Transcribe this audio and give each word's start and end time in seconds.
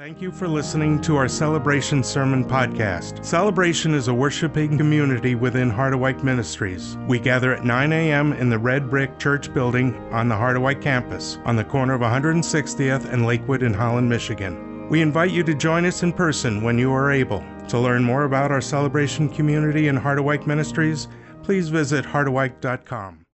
Thank 0.00 0.22
you 0.22 0.32
for 0.32 0.48
listening 0.48 0.98
to 1.02 1.16
our 1.16 1.28
Celebration 1.28 2.02
Sermon 2.02 2.42
Podcast. 2.42 3.22
Celebration 3.22 3.92
is 3.92 4.08
a 4.08 4.14
worshiping 4.14 4.78
community 4.78 5.34
within 5.34 5.70
Harderwyk 5.70 6.22
Ministries. 6.22 6.96
We 7.06 7.18
gather 7.18 7.52
at 7.52 7.66
9 7.66 7.92
a.m. 7.92 8.32
in 8.32 8.48
the 8.48 8.58
Red 8.58 8.88
Brick 8.88 9.18
Church 9.18 9.52
building 9.52 9.94
on 10.10 10.30
the 10.30 10.34
Harderwyk 10.34 10.80
campus, 10.80 11.36
on 11.44 11.54
the 11.54 11.64
corner 11.64 11.92
of 11.92 12.00
160th 12.00 13.12
and 13.12 13.26
Lakewood 13.26 13.62
in 13.62 13.74
Holland, 13.74 14.08
Michigan. 14.08 14.88
We 14.88 15.02
invite 15.02 15.32
you 15.32 15.42
to 15.42 15.54
join 15.54 15.84
us 15.84 16.02
in 16.02 16.14
person 16.14 16.62
when 16.62 16.78
you 16.78 16.90
are 16.94 17.12
able. 17.12 17.44
To 17.68 17.78
learn 17.78 18.02
more 18.02 18.24
about 18.24 18.50
our 18.50 18.62
Celebration 18.62 19.28
community 19.28 19.88
and 19.88 19.98
Harderwyk 19.98 20.46
Ministries, 20.46 21.08
please 21.42 21.68
visit 21.68 22.06
harderwyk.com. 22.06 23.26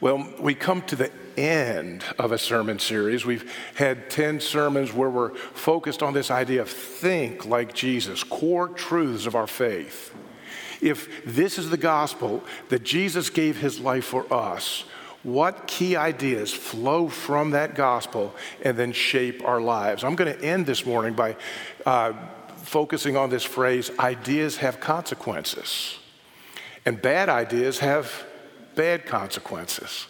Well, 0.00 0.26
we 0.40 0.54
come 0.54 0.80
to 0.86 0.96
the 0.96 1.12
end 1.36 2.04
of 2.18 2.32
a 2.32 2.38
sermon 2.38 2.78
series. 2.78 3.24
We've 3.24 3.50
had 3.74 4.10
10 4.10 4.40
sermons 4.40 4.92
where 4.92 5.10
we're 5.10 5.34
focused 5.34 6.02
on 6.02 6.14
this 6.14 6.30
idea 6.30 6.62
of 6.62 6.70
think 6.70 7.46
like 7.46 7.74
Jesus, 7.74 8.24
core 8.24 8.68
truths 8.68 9.26
of 9.26 9.34
our 9.34 9.46
faith. 9.46 10.14
If 10.80 11.24
this 11.24 11.58
is 11.58 11.70
the 11.70 11.76
gospel 11.76 12.42
that 12.68 12.82
Jesus 12.82 13.30
gave 13.30 13.58
his 13.58 13.78
life 13.78 14.04
for 14.04 14.32
us, 14.32 14.84
what 15.22 15.68
key 15.68 15.94
ideas 15.94 16.52
flow 16.52 17.08
from 17.08 17.52
that 17.52 17.76
gospel 17.76 18.34
and 18.62 18.76
then 18.76 18.92
shape 18.92 19.44
our 19.44 19.60
lives? 19.60 20.02
I'm 20.02 20.16
going 20.16 20.36
to 20.36 20.44
end 20.44 20.66
this 20.66 20.84
morning 20.84 21.14
by 21.14 21.36
uh, 21.86 22.12
focusing 22.56 23.16
on 23.16 23.30
this 23.30 23.44
phrase 23.44 23.90
ideas 23.98 24.56
have 24.56 24.80
consequences, 24.80 25.98
and 26.84 27.00
bad 27.00 27.28
ideas 27.28 27.78
have 27.78 28.24
bad 28.74 29.06
consequences. 29.06 30.06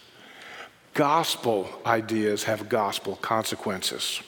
Gospel 0.94 1.68
ideas 1.86 2.44
have 2.44 2.68
gospel 2.68 3.16
consequences. 3.16 4.20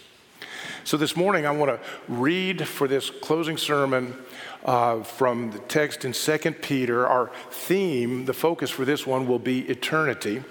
So 0.85 0.97
this 0.97 1.15
morning, 1.15 1.45
I 1.45 1.51
want 1.51 1.71
to 1.71 1.81
read 2.09 2.67
for 2.67 2.89
this 2.89 3.11
closing 3.11 3.59
sermon 3.59 4.17
uh, 4.65 5.03
from 5.03 5.51
the 5.51 5.59
text 5.59 6.07
in 6.07 6.13
2 6.13 6.53
Peter. 6.53 7.07
Our 7.07 7.31
theme, 7.51 8.25
the 8.25 8.33
focus 8.33 8.71
for 8.71 8.87
this 8.87 9.07
one, 9.07 9.27
will 9.27 9.39
be 9.39 9.61
eternity. 9.69 10.43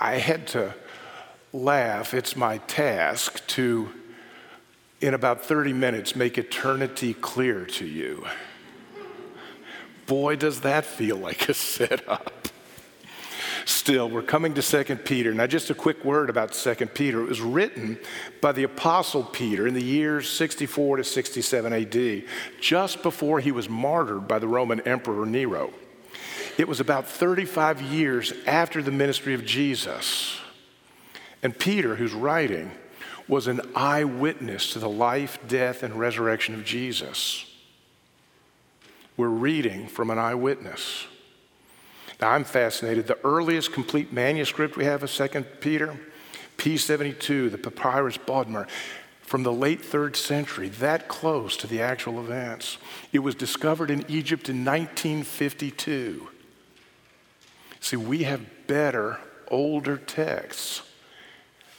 I 0.00 0.16
had 0.16 0.46
to 0.48 0.74
laugh. 1.52 2.14
It's 2.14 2.34
my 2.34 2.58
task 2.58 3.46
to, 3.48 3.90
in 5.02 5.12
about 5.12 5.44
30 5.44 5.74
minutes, 5.74 6.16
make 6.16 6.38
eternity 6.38 7.12
clear 7.12 7.66
to 7.66 7.84
you. 7.84 8.26
Boy, 10.06 10.36
does 10.36 10.60
that 10.60 10.86
feel 10.86 11.16
like 11.16 11.48
a 11.48 11.54
setup 11.54 12.32
still. 13.66 14.08
We're 14.08 14.22
coming 14.22 14.54
to 14.54 14.62
2 14.62 14.96
Peter. 14.96 15.34
Now, 15.34 15.46
just 15.46 15.70
a 15.70 15.74
quick 15.74 16.04
word 16.04 16.30
about 16.30 16.52
2 16.52 16.74
Peter. 16.86 17.20
It 17.20 17.28
was 17.28 17.40
written 17.40 17.98
by 18.40 18.52
the 18.52 18.62
Apostle 18.62 19.24
Peter 19.24 19.66
in 19.66 19.74
the 19.74 19.82
years 19.82 20.28
64 20.30 20.98
to 20.98 21.04
67 21.04 21.72
AD, 21.72 22.24
just 22.60 23.02
before 23.02 23.40
he 23.40 23.52
was 23.52 23.68
martyred 23.68 24.26
by 24.26 24.38
the 24.38 24.48
Roman 24.48 24.80
Emperor 24.80 25.26
Nero. 25.26 25.72
It 26.56 26.68
was 26.68 26.80
about 26.80 27.06
35 27.06 27.82
years 27.82 28.32
after 28.46 28.82
the 28.82 28.90
ministry 28.90 29.34
of 29.34 29.44
Jesus. 29.44 30.38
And 31.42 31.58
Peter, 31.58 31.96
who's 31.96 32.14
writing, 32.14 32.70
was 33.28 33.46
an 33.46 33.60
eyewitness 33.74 34.72
to 34.72 34.78
the 34.78 34.88
life, 34.88 35.38
death, 35.46 35.82
and 35.82 35.98
resurrection 35.98 36.54
of 36.54 36.64
Jesus. 36.64 37.44
We're 39.16 39.28
reading 39.28 39.88
from 39.88 40.10
an 40.10 40.18
eyewitness. 40.18 41.06
Now, 42.20 42.30
I'm 42.30 42.44
fascinated. 42.44 43.06
The 43.06 43.18
earliest 43.24 43.72
complete 43.72 44.12
manuscript 44.12 44.76
we 44.76 44.84
have 44.84 45.02
of 45.02 45.10
2 45.10 45.28
Peter, 45.60 45.96
P72, 46.56 47.50
the 47.50 47.58
Papyrus 47.58 48.16
Bodmer, 48.16 48.66
from 49.20 49.42
the 49.42 49.52
late 49.52 49.84
third 49.84 50.16
century, 50.16 50.68
that 50.68 51.08
close 51.08 51.56
to 51.58 51.66
the 51.66 51.80
actual 51.80 52.20
events. 52.20 52.78
It 53.12 53.18
was 53.18 53.34
discovered 53.34 53.90
in 53.90 54.04
Egypt 54.08 54.48
in 54.48 54.64
1952. 54.64 56.28
See, 57.80 57.96
we 57.96 58.22
have 58.22 58.66
better, 58.66 59.18
older 59.48 59.96
texts 59.96 60.82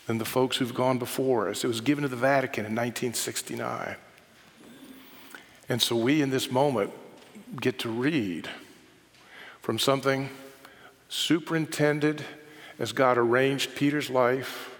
than 0.06 0.19
the 0.19 0.25
folks 0.25 0.57
who've 0.57 0.73
gone 0.73 1.00
before 1.00 1.50
us. 1.50 1.63
It 1.63 1.67
was 1.67 1.81
given 1.81 2.03
to 2.03 2.07
the 2.07 2.16
Vatican 2.16 2.66
in 2.66 2.75
1969. 2.75 3.95
And 5.69 5.81
so 5.81 5.95
we, 5.95 6.22
in 6.22 6.29
this 6.29 6.51
moment, 6.51 6.91
get 7.59 7.79
to 7.79 7.89
read 7.89 8.50
from 9.67 9.78
something 9.78 10.29
superintended 11.09 12.23
as 12.79 12.94
God 12.94 13.17
arranged 13.17 13.75
Peter's 13.75 14.09
life, 14.09 14.73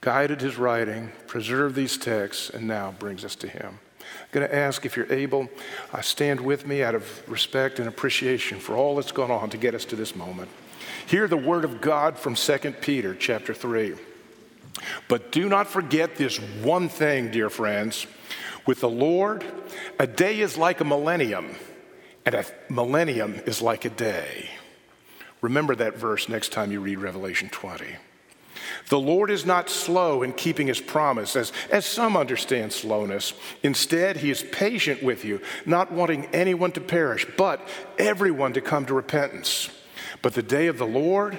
guided 0.00 0.40
his 0.40 0.58
writing, 0.58 1.12
preserved 1.28 1.76
these 1.76 1.96
texts, 1.96 2.50
and 2.50 2.66
now 2.66 2.92
brings 2.98 3.24
us 3.24 3.36
to 3.36 3.46
him. 3.46 3.78
I'm 4.00 4.26
going 4.32 4.48
to 4.48 4.52
ask 4.52 4.84
if 4.84 4.96
you're 4.96 5.12
able, 5.12 5.48
uh, 5.92 6.00
stand 6.00 6.40
with 6.40 6.66
me 6.66 6.82
out 6.82 6.96
of 6.96 7.22
respect 7.30 7.78
and 7.78 7.86
appreciation 7.86 8.58
for 8.58 8.74
all 8.74 8.96
that's 8.96 9.12
gone 9.12 9.30
on 9.30 9.48
to 9.50 9.56
get 9.56 9.76
us 9.76 9.84
to 9.84 9.94
this 9.94 10.16
moment. 10.16 10.48
Hear 11.06 11.28
the 11.28 11.36
word 11.36 11.64
of 11.64 11.80
God 11.80 12.18
from 12.18 12.34
2 12.34 12.58
Peter 12.80 13.14
chapter 13.14 13.54
3. 13.54 13.94
But 15.06 15.30
do 15.30 15.48
not 15.48 15.68
forget 15.68 16.16
this 16.16 16.38
one 16.38 16.88
thing, 16.88 17.30
dear 17.30 17.48
friends. 17.48 18.08
With 18.66 18.80
the 18.80 18.90
Lord, 18.90 19.44
a 20.00 20.08
day 20.08 20.40
is 20.40 20.58
like 20.58 20.80
a 20.80 20.84
millennium 20.84 21.54
and 22.24 22.34
a 22.34 22.44
millennium 22.68 23.40
is 23.46 23.60
like 23.60 23.84
a 23.84 23.90
day. 23.90 24.50
Remember 25.40 25.74
that 25.76 25.96
verse 25.96 26.28
next 26.28 26.52
time 26.52 26.72
you 26.72 26.80
read 26.80 26.98
Revelation 26.98 27.50
20. 27.50 27.84
The 28.88 28.98
Lord 28.98 29.30
is 29.30 29.44
not 29.44 29.68
slow 29.68 30.22
in 30.22 30.32
keeping 30.32 30.68
his 30.68 30.80
promise, 30.80 31.36
as, 31.36 31.52
as 31.70 31.84
some 31.84 32.16
understand 32.16 32.72
slowness. 32.72 33.34
Instead, 33.62 34.18
he 34.18 34.30
is 34.30 34.42
patient 34.42 35.02
with 35.02 35.24
you, 35.24 35.40
not 35.66 35.92
wanting 35.92 36.26
anyone 36.26 36.72
to 36.72 36.80
perish, 36.80 37.26
but 37.36 37.66
everyone 37.98 38.54
to 38.54 38.60
come 38.60 38.86
to 38.86 38.94
repentance. 38.94 39.68
But 40.22 40.34
the 40.34 40.42
day 40.42 40.68
of 40.68 40.78
the 40.78 40.86
Lord, 40.86 41.38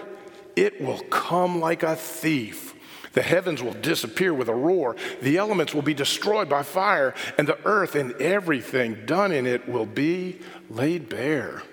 it 0.56 0.81
will 0.81 1.00
come 1.09 1.59
like 1.59 1.81
a 1.81 1.95
thief. 1.95 2.75
The 3.15 3.23
heavens 3.23 3.63
will 3.63 3.73
disappear 3.73 4.33
with 4.33 4.49
a 4.49 4.53
roar. 4.53 4.95
The 5.21 5.37
elements 5.37 5.73
will 5.73 5.81
be 5.81 5.93
destroyed 5.93 6.47
by 6.47 6.63
fire, 6.63 7.15
and 7.37 7.47
the 7.47 7.57
earth 7.65 7.95
and 7.95 8.11
everything 8.21 9.05
done 9.05 9.31
in 9.31 9.47
it 9.47 9.67
will 9.67 9.85
be 9.85 10.39
laid 10.69 11.09
bare. 11.09 11.63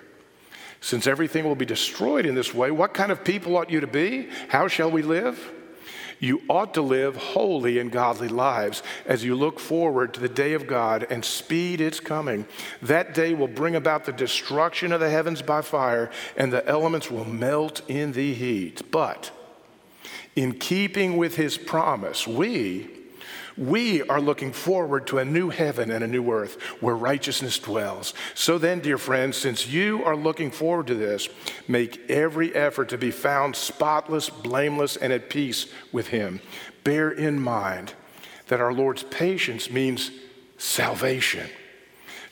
Since 0.81 1.05
everything 1.05 1.45
will 1.45 1.55
be 1.55 1.65
destroyed 1.65 2.25
in 2.25 2.35
this 2.35 2.53
way, 2.53 2.71
what 2.71 2.93
kind 2.93 3.11
of 3.11 3.23
people 3.23 3.55
ought 3.57 3.69
you 3.69 3.81
to 3.81 3.87
be? 3.87 4.29
How 4.49 4.67
shall 4.67 4.89
we 4.89 5.01
live? 5.01 5.51
You 6.19 6.41
ought 6.49 6.73
to 6.75 6.81
live 6.81 7.17
holy 7.17 7.79
and 7.79 7.91
godly 7.91 8.29
lives 8.29 8.81
as 9.05 9.25
you 9.25 9.35
look 9.35 9.59
forward 9.59 10.13
to 10.13 10.21
the 10.21 10.29
day 10.29 10.53
of 10.53 10.67
God 10.67 11.05
and 11.09 11.25
speed 11.25 11.81
its 11.81 11.99
coming. 11.99 12.45
That 12.81 13.13
day 13.13 13.33
will 13.33 13.49
bring 13.49 13.75
about 13.75 14.05
the 14.05 14.13
destruction 14.13 14.93
of 14.93 15.01
the 15.01 15.09
heavens 15.09 15.41
by 15.41 15.61
fire, 15.61 16.09
and 16.37 16.53
the 16.53 16.65
elements 16.65 17.11
will 17.11 17.25
melt 17.25 17.81
in 17.89 18.13
the 18.13 18.33
heat. 18.33 18.89
But 18.89 19.31
in 20.35 20.53
keeping 20.53 21.17
with 21.17 21.35
his 21.35 21.57
promise, 21.57 22.27
we 22.27 22.89
we 23.55 24.01
are 24.03 24.19
looking 24.19 24.51
forward 24.51 25.05
to 25.07 25.19
a 25.19 25.25
new 25.25 25.49
heaven 25.49 25.91
and 25.91 26.03
a 26.03 26.07
new 26.07 26.31
earth 26.31 26.59
where 26.81 26.95
righteousness 26.95 27.59
dwells. 27.59 28.15
So 28.33 28.57
then, 28.57 28.79
dear 28.79 28.97
friends, 28.97 29.37
since 29.37 29.67
you 29.67 30.03
are 30.05 30.15
looking 30.15 30.49
forward 30.49 30.87
to 30.87 30.95
this, 30.95 31.29
make 31.67 32.09
every 32.09 32.53
effort 32.55 32.89
to 32.89 32.97
be 32.97 33.11
found 33.11 33.55
spotless, 33.55 34.29
blameless, 34.29 34.97
and 34.97 35.13
at 35.13 35.29
peace 35.29 35.67
with 35.91 36.07
Him. 36.07 36.41
Bear 36.83 37.11
in 37.11 37.39
mind 37.39 37.93
that 38.47 38.59
our 38.59 38.73
Lord's 38.73 39.03
patience 39.03 39.69
means 39.69 40.11
salvation, 40.57 41.49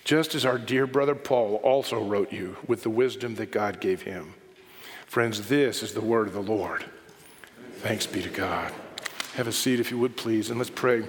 just 0.04 0.34
as 0.34 0.46
our 0.46 0.58
dear 0.58 0.88
brother 0.88 1.16
Paul 1.16 1.56
also 1.58 2.04
wrote 2.04 2.32
you 2.32 2.58
with 2.68 2.84
the 2.84 2.90
wisdom 2.90 3.36
that 3.36 3.52
God 3.52 3.80
gave 3.80 4.02
him. 4.02 4.34
Friends, 5.06 5.50
this 5.50 5.84
is 5.84 5.94
the 5.94 6.02
word 6.02 6.28
of 6.28 6.34
the 6.34 6.42
Lord. 6.42 6.86
Thanks 7.82 8.06
be 8.06 8.22
to 8.22 8.30
God. 8.30 8.72
Have 9.34 9.48
a 9.48 9.52
seat 9.52 9.80
if 9.80 9.90
you 9.90 9.98
would, 9.98 10.16
please, 10.16 10.52
and 10.52 10.60
let's 10.60 10.70
pray 10.70 11.04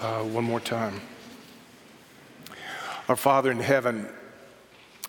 uh, 0.00 0.24
one 0.24 0.42
more 0.42 0.58
time. 0.58 1.00
Our 3.08 3.14
Father 3.14 3.48
in 3.52 3.60
heaven, 3.60 4.08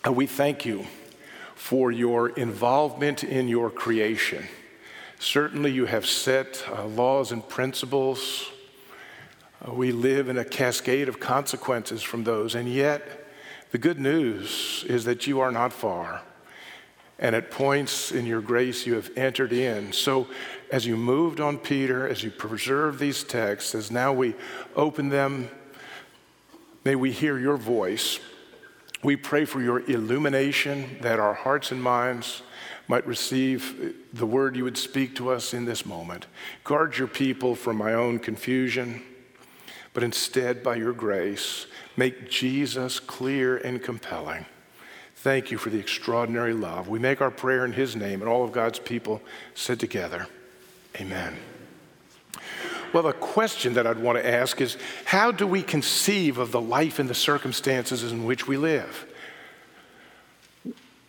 uh, 0.06 0.12
we 0.12 0.28
thank 0.28 0.64
you 0.64 0.86
for 1.56 1.92
your 1.92 2.30
involvement 2.30 3.24
in 3.24 3.48
your 3.48 3.72
creation. 3.72 4.46
Certainly, 5.18 5.72
you 5.72 5.88
have 5.88 6.06
set 6.06 6.64
uh, 6.72 6.86
laws 6.86 7.32
and 7.32 7.50
principles. 7.50 8.52
Uh, 9.68 9.74
we 9.74 9.92
live 9.92 10.30
in 10.30 10.38
a 10.38 10.46
cascade 10.46 11.10
of 11.10 11.20
consequences 11.20 12.04
from 12.04 12.26
those, 12.26 12.54
and 12.54 12.72
yet, 12.72 13.26
the 13.72 13.80
good 13.80 14.00
news 14.00 14.86
is 14.88 15.06
that 15.06 15.26
you 15.26 15.40
are 15.40 15.52
not 15.52 15.74
far. 15.74 16.22
And 17.18 17.36
at 17.36 17.52
points 17.52 18.12
in 18.12 18.26
your 18.26 18.42
grace, 18.42 18.88
you 18.88 18.96
have 18.96 19.12
entered 19.16 19.54
in. 19.54 19.94
So, 19.94 20.28
as 20.72 20.86
you 20.86 20.96
moved 20.96 21.42
on 21.42 21.58
Peter, 21.58 22.08
as 22.08 22.24
you 22.24 22.32
preserve 22.32 22.98
these 22.98 23.24
texts, 23.24 23.76
as 23.76 23.92
now 23.92 24.14
we 24.14 24.34
open 24.76 25.10
them, 25.10 25.50
may 26.86 26.96
we 26.96 27.12
hear 27.12 27.38
your 27.38 27.58
voice. 27.58 28.20
We 29.04 29.18
pray 29.18 29.44
for 29.46 29.62
your 29.62 29.82
illumination 29.90 30.98
that 31.02 31.20
our 31.20 31.34
hearts 31.34 31.72
and 31.72 31.84
minds 31.84 32.42
might 32.88 33.06
receive 33.06 33.96
the 34.14 34.26
word 34.26 34.56
you 34.56 34.64
would 34.64 34.78
speak 34.78 35.16
to 35.16 35.30
us 35.30 35.54
in 35.54 35.66
this 35.66 35.86
moment. 35.86 36.26
Guard 36.64 36.98
your 36.98 37.08
people 37.08 37.54
from 37.54 37.78
my 37.78 37.94
own 37.94 38.20
confusion. 38.20 39.02
but 39.94 40.04
instead, 40.04 40.64
by 40.64 40.76
your 40.76 40.94
grace, 40.94 41.68
make 41.98 42.30
Jesus 42.30 43.00
clear 43.00 43.58
and 43.58 43.84
compelling. 43.84 44.46
Thank 45.18 45.52
you 45.52 45.58
for 45.58 45.70
the 45.70 45.80
extraordinary 45.80 46.54
love. 46.54 46.88
We 46.88 46.98
make 46.98 47.22
our 47.22 47.30
prayer 47.30 47.66
in 47.66 47.74
His 47.74 47.96
name, 47.96 48.22
and 48.22 48.30
all 48.30 48.44
of 48.44 48.52
God's 48.52 48.80
people 48.80 49.22
said 49.54 49.80
together, 49.80 50.28
Amen. 51.02 51.36
Well, 52.94 53.04
the 53.04 53.14
question 53.14 53.74
that 53.74 53.88
I'd 53.88 53.98
want 53.98 54.20
to 54.20 54.28
ask 54.28 54.62
is 54.62 54.78
how 55.06 55.32
do 55.32 55.48
we 55.48 55.64
conceive 55.64 56.38
of 56.38 56.52
the 56.52 56.62
life 56.62 57.00
and 57.00 57.10
the 57.10 57.16
circumstances 57.16 58.12
in 58.12 58.26
which 58.26 58.48
we 58.48 58.56
live? 58.56 59.08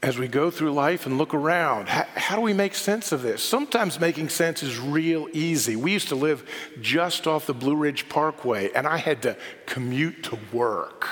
As 0.02 0.18
we 0.18 0.28
go 0.28 0.50
through 0.50 0.72
life 0.72 1.04
and 1.04 1.18
look 1.18 1.34
around, 1.34 1.90
how, 1.90 2.06
how, 2.14 2.36
do 2.36 2.40
we 2.40 2.54
make 2.54 2.74
sense 2.74 3.12
of 3.12 3.20
this? 3.22 3.42
Sometimes 3.42 4.00
making 4.00 4.30
sense 4.30 4.62
is 4.62 4.78
real 4.78 5.28
easy. 5.32 5.76
We 5.76 5.92
used 5.92 6.08
to 6.08 6.16
live 6.16 6.48
just 6.80 7.26
off 7.26 7.46
the 7.46 7.54
Blue 7.54 7.76
Ridge 7.76 8.08
Parkway, 8.08 8.70
and 8.72 8.86
I 8.86 8.96
had 8.96 9.22
to 9.22 9.36
commute 9.66 10.22
to 10.24 10.38
work 10.52 11.06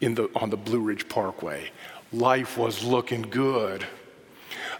in 0.00 0.16
the, 0.16 0.28
on 0.34 0.50
the 0.50 0.56
Blue 0.56 0.80
Ridge 0.80 1.08
Parkway. 1.08 1.70
Life 2.12 2.58
was 2.58 2.82
looking 2.82 3.22
good. 3.22 3.86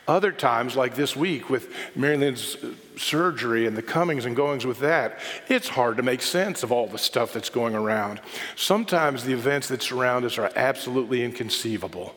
Other 0.09 0.33
times, 0.33 0.75
like 0.75 0.97
this 0.97 1.15
week 1.15 1.49
with 1.49 1.73
Mary 1.95 2.17
Lynn's 2.17 2.57
uh, 2.57 2.75
surgery 2.97 3.67
and 3.67 3.77
the 3.77 3.83
comings 3.83 4.25
and 4.25 4.35
goings 4.35 4.67
with 4.67 4.81
that, 4.81 5.21
it's 5.49 5.69
hard 5.69 5.97
to 5.99 6.03
make 6.03 6.23
sense 6.23 6.65
of 6.65 6.73
all 6.73 6.89
the 6.89 6.99
stuff 6.99 7.33
that's 7.33 7.51
going 7.51 7.75
around. 7.75 8.21
Sometimes 8.57 9.23
the 9.23 9.33
events 9.33 9.69
that 9.69 9.81
surround 9.81 10.25
us 10.25 10.39
are 10.39 10.51
absolutely 10.57 11.23
inconceivable. 11.23 12.15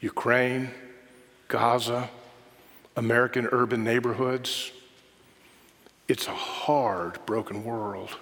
Ukraine, 0.00 0.70
Gaza, 1.46 2.10
American 2.96 3.46
urban 3.52 3.84
neighborhoods. 3.84 4.72
It's 6.08 6.26
a 6.26 6.34
hard, 6.34 7.24
broken 7.24 7.64
world. 7.64 8.16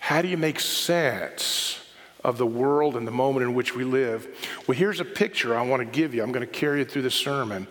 How 0.00 0.22
do 0.22 0.28
you 0.28 0.36
make 0.36 0.60
sense 0.60 1.80
of 2.26 2.38
the 2.38 2.46
world 2.46 2.96
and 2.96 3.06
the 3.06 3.12
moment 3.12 3.44
in 3.44 3.54
which 3.54 3.76
we 3.76 3.84
live. 3.84 4.26
Well, 4.66 4.76
here's 4.76 4.98
a 4.98 5.04
picture 5.04 5.56
I 5.56 5.62
want 5.62 5.80
to 5.80 5.86
give 5.86 6.12
you. 6.12 6.24
I'm 6.24 6.32
going 6.32 6.44
to 6.44 6.52
carry 6.52 6.82
it 6.82 6.90
through 6.90 7.02
the 7.02 7.10
sermon. 7.10 7.68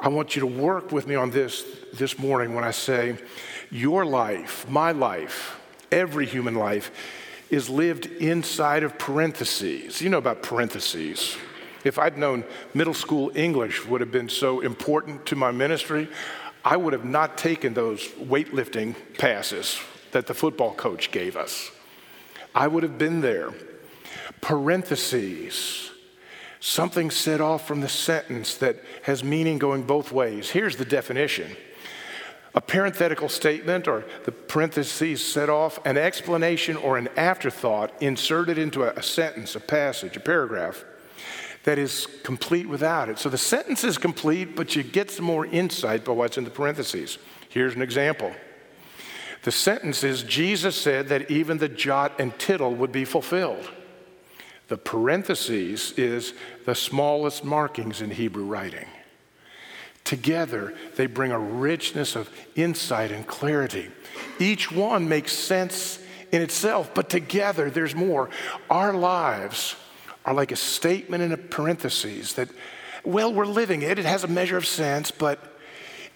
I 0.00 0.08
want 0.08 0.34
you 0.34 0.40
to 0.40 0.46
work 0.46 0.90
with 0.90 1.06
me 1.06 1.14
on 1.16 1.30
this 1.30 1.66
this 1.92 2.18
morning 2.18 2.54
when 2.54 2.64
I 2.64 2.70
say, 2.70 3.18
Your 3.70 4.06
life, 4.06 4.66
my 4.70 4.92
life, 4.92 5.60
every 5.92 6.24
human 6.24 6.54
life, 6.54 6.90
is 7.50 7.68
lived 7.68 8.06
inside 8.06 8.84
of 8.84 8.98
parentheses. 8.98 10.00
You 10.00 10.08
know 10.08 10.18
about 10.18 10.42
parentheses. 10.42 11.36
If 11.84 11.98
I'd 11.98 12.16
known 12.16 12.44
middle 12.72 12.94
school 12.94 13.30
English 13.34 13.84
would 13.84 14.00
have 14.00 14.10
been 14.10 14.30
so 14.30 14.60
important 14.60 15.26
to 15.26 15.36
my 15.36 15.50
ministry, 15.50 16.08
I 16.64 16.78
would 16.78 16.94
have 16.94 17.04
not 17.04 17.36
taken 17.36 17.74
those 17.74 18.08
weightlifting 18.12 18.94
passes 19.18 19.78
that 20.12 20.26
the 20.26 20.34
football 20.34 20.72
coach 20.72 21.10
gave 21.10 21.36
us. 21.36 21.70
I 22.54 22.66
would 22.66 22.82
have 22.82 22.98
been 22.98 23.20
there. 23.20 23.52
Parentheses, 24.40 25.90
something 26.60 27.10
set 27.10 27.40
off 27.40 27.66
from 27.66 27.80
the 27.80 27.88
sentence 27.88 28.54
that 28.56 28.76
has 29.02 29.22
meaning 29.24 29.58
going 29.58 29.82
both 29.82 30.12
ways. 30.12 30.50
Here's 30.50 30.76
the 30.76 30.84
definition 30.84 31.56
a 32.54 32.60
parenthetical 32.60 33.28
statement, 33.28 33.86
or 33.86 34.04
the 34.24 34.32
parentheses 34.32 35.24
set 35.24 35.48
off, 35.48 35.78
an 35.84 35.96
explanation 35.96 36.76
or 36.76 36.96
an 36.96 37.08
afterthought 37.16 37.92
inserted 38.02 38.58
into 38.58 38.82
a, 38.82 39.02
sentence, 39.02 39.54
a 39.54 39.60
passage, 39.60 40.16
a 40.16 40.20
paragraph 40.20 40.84
that 41.64 41.78
is 41.78 42.08
complete 42.24 42.68
without 42.68 43.08
it. 43.08 43.18
So 43.18 43.28
the 43.28 43.38
sentence 43.38 43.84
is 43.84 43.98
complete, 43.98 44.56
but 44.56 44.74
you 44.74 44.82
get 44.82 45.10
some 45.10 45.26
more 45.26 45.46
insight 45.46 46.04
by 46.04 46.12
what's 46.12 46.38
in 46.38 46.44
the 46.44 46.50
parentheses. 46.50 47.18
Here's 47.48 47.74
an 47.74 47.82
example. 47.82 48.32
The 49.48 49.52
sentence 49.52 50.04
is 50.04 50.24
Jesus 50.24 50.76
said 50.76 51.08
that 51.08 51.30
even 51.30 51.56
the 51.56 51.70
jot 51.70 52.20
and 52.20 52.38
tittle 52.38 52.74
would 52.74 52.92
be 52.92 53.06
fulfilled. 53.06 53.70
The 54.66 54.76
parentheses 54.76 55.92
is 55.92 56.34
the 56.66 56.74
smallest 56.74 57.44
markings 57.46 58.02
in 58.02 58.10
Hebrew 58.10 58.44
writing. 58.44 58.84
Together, 60.04 60.74
they 60.96 61.06
bring 61.06 61.32
a 61.32 61.38
richness 61.38 62.14
of 62.14 62.28
insight 62.56 63.10
and 63.10 63.26
clarity. 63.26 63.88
Each 64.38 64.70
one 64.70 65.08
makes 65.08 65.32
sense 65.32 65.98
in 66.30 66.42
itself, 66.42 66.92
but 66.92 67.08
together 67.08 67.70
there's 67.70 67.94
more. 67.94 68.28
Our 68.68 68.92
lives 68.92 69.76
are 70.26 70.34
like 70.34 70.52
a 70.52 70.56
statement 70.56 71.22
in 71.22 71.32
a 71.32 71.38
parentheses 71.38 72.34
that, 72.34 72.50
well, 73.02 73.32
we're 73.32 73.46
living 73.46 73.80
it. 73.80 73.98
It 73.98 74.04
has 74.04 74.24
a 74.24 74.28
measure 74.28 74.58
of 74.58 74.66
sense, 74.66 75.10
but 75.10 75.58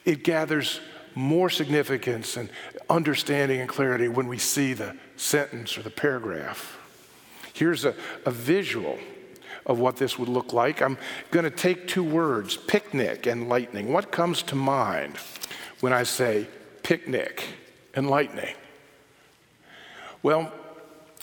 it 0.04 0.22
gathers 0.22 0.80
more 1.14 1.50
significance 1.50 2.36
and 2.36 2.48
understanding 2.92 3.60
and 3.60 3.68
clarity 3.68 4.06
when 4.06 4.28
we 4.28 4.38
see 4.38 4.74
the 4.74 4.94
sentence 5.16 5.78
or 5.78 5.82
the 5.82 5.90
paragraph. 5.90 6.78
Here's 7.54 7.84
a, 7.84 7.94
a 8.26 8.30
visual 8.30 8.98
of 9.64 9.78
what 9.78 9.96
this 9.96 10.18
would 10.18 10.28
look 10.28 10.52
like. 10.52 10.82
I'm 10.82 10.98
going 11.30 11.44
to 11.44 11.50
take 11.50 11.88
two 11.88 12.04
words 12.04 12.56
picnic 12.56 13.26
and 13.26 13.48
lightning. 13.48 13.92
What 13.92 14.12
comes 14.12 14.42
to 14.44 14.54
mind 14.54 15.16
when 15.80 15.92
I 15.92 16.02
say 16.02 16.46
picnic 16.82 17.44
and 17.94 18.10
lightning? 18.10 18.54
Well, 20.22 20.52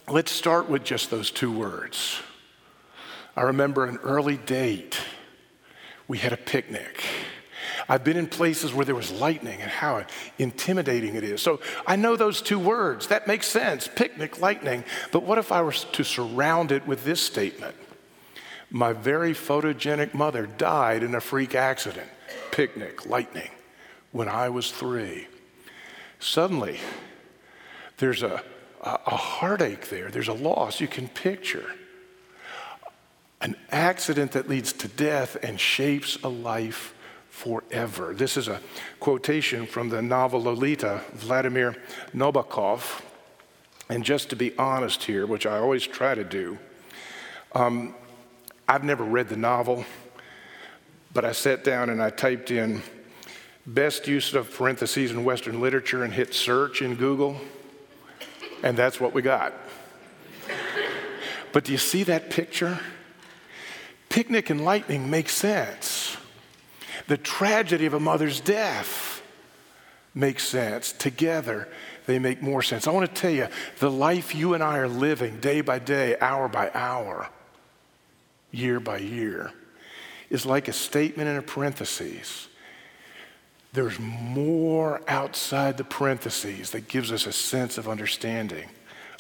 let's 0.07 0.31
start 0.31 0.69
with 0.69 0.83
just 0.83 1.11
those 1.11 1.29
two 1.29 1.51
words. 1.51 2.19
I 3.35 3.43
remember 3.43 3.85
an 3.85 3.97
early 3.97 4.37
date. 4.37 4.99
We 6.07 6.17
had 6.17 6.33
a 6.33 6.37
picnic. 6.37 7.05
I've 7.89 8.03
been 8.03 8.17
in 8.17 8.27
places 8.27 8.71
where 8.71 8.85
there 8.85 8.93
was 8.93 9.11
lightning 9.11 9.59
and 9.61 9.71
how 9.71 10.05
intimidating 10.37 11.15
it 11.15 11.23
is. 11.23 11.41
So 11.41 11.59
I 11.87 11.95
know 11.95 12.15
those 12.15 12.39
two 12.39 12.59
words. 12.59 13.07
That 13.07 13.25
makes 13.25 13.47
sense 13.47 13.89
picnic, 13.93 14.39
lightning. 14.39 14.83
But 15.11 15.23
what 15.23 15.39
if 15.39 15.51
I 15.51 15.63
were 15.63 15.71
to 15.71 16.03
surround 16.03 16.71
it 16.71 16.85
with 16.85 17.03
this 17.03 17.19
statement? 17.19 17.75
My 18.69 18.93
very 18.93 19.33
photogenic 19.33 20.13
mother 20.13 20.45
died 20.45 21.01
in 21.01 21.15
a 21.15 21.19
freak 21.19 21.55
accident, 21.55 22.07
picnic, 22.51 23.07
lightning, 23.07 23.49
when 24.11 24.29
I 24.29 24.49
was 24.49 24.71
three. 24.71 25.27
Suddenly, 26.19 26.79
there's 27.97 28.21
a, 28.21 28.43
a, 28.83 28.99
a 29.07 29.15
heartache 29.15 29.89
there, 29.89 30.11
there's 30.11 30.27
a 30.27 30.33
loss 30.33 30.79
you 30.79 30.87
can 30.87 31.07
picture. 31.07 31.65
An 33.41 33.55
accident 33.71 34.33
that 34.33 34.47
leads 34.47 34.73
to 34.73 34.87
death 34.87 35.37
and 35.41 35.59
shapes 35.59 36.17
a 36.23 36.29
life 36.29 36.93
forever. 37.39 38.13
This 38.13 38.35
is 38.35 38.49
a 38.49 38.59
quotation 38.99 39.65
from 39.65 39.87
the 39.87 40.01
novel 40.01 40.43
Lolita, 40.43 40.99
Vladimir 41.13 41.73
Nabokov. 42.13 43.01
And 43.87 44.03
just 44.03 44.29
to 44.31 44.35
be 44.35 44.55
honest 44.57 45.03
here, 45.03 45.25
which 45.25 45.45
I 45.45 45.57
always 45.57 45.87
try 45.87 46.13
to 46.15 46.25
do, 46.25 46.59
um, 47.53 47.95
I've 48.67 48.83
never 48.83 49.05
read 49.05 49.29
the 49.29 49.37
novel, 49.37 49.85
but 51.13 51.23
I 51.23 51.31
sat 51.31 51.63
down 51.63 51.89
and 51.89 52.03
I 52.03 52.09
typed 52.09 52.51
in 52.51 52.81
best 53.65 54.05
use 54.05 54.33
of 54.33 54.53
parentheses 54.53 55.11
in 55.11 55.23
Western 55.23 55.61
literature 55.61 56.03
and 56.03 56.11
hit 56.11 56.33
search 56.33 56.81
in 56.81 56.95
Google, 56.95 57.39
and 58.63 58.75
that's 58.75 58.99
what 58.99 59.13
we 59.13 59.21
got. 59.21 59.53
but 61.53 61.63
do 61.63 61.71
you 61.71 61.77
see 61.77 62.03
that 62.03 62.29
picture? 62.29 62.81
Picnic 64.09 64.49
and 64.49 64.65
lightning 64.65 65.09
makes 65.09 65.33
sense. 65.33 65.98
The 67.09 67.17
tragedy 67.17 67.87
of 67.87 67.95
a 67.95 67.99
mother's 67.99 68.39
death 68.39 69.23
makes 70.13 70.47
sense. 70.47 70.91
Together, 70.91 71.67
they 72.05 72.19
make 72.19 72.39
more 72.39 72.61
sense. 72.61 72.85
I 72.85 72.91
want 72.91 73.09
to 73.09 73.21
tell 73.21 73.31
you 73.31 73.47
the 73.79 73.89
life 73.89 74.35
you 74.35 74.53
and 74.53 74.63
I 74.63 74.77
are 74.77 74.87
living 74.87 75.39
day 75.39 75.61
by 75.61 75.79
day, 75.79 76.17
hour 76.21 76.47
by 76.47 76.69
hour, 76.71 77.27
year 78.51 78.79
by 78.79 78.99
year, 78.99 79.51
is 80.29 80.45
like 80.45 80.67
a 80.67 80.73
statement 80.73 81.27
in 81.27 81.37
a 81.37 81.41
parenthesis. 81.41 82.47
There's 83.73 83.97
more 83.97 85.01
outside 85.07 85.77
the 85.77 85.83
parentheses 85.83 86.69
that 86.71 86.87
gives 86.87 87.11
us 87.11 87.25
a 87.25 87.33
sense 87.33 87.79
of 87.79 87.89
understanding 87.89 88.69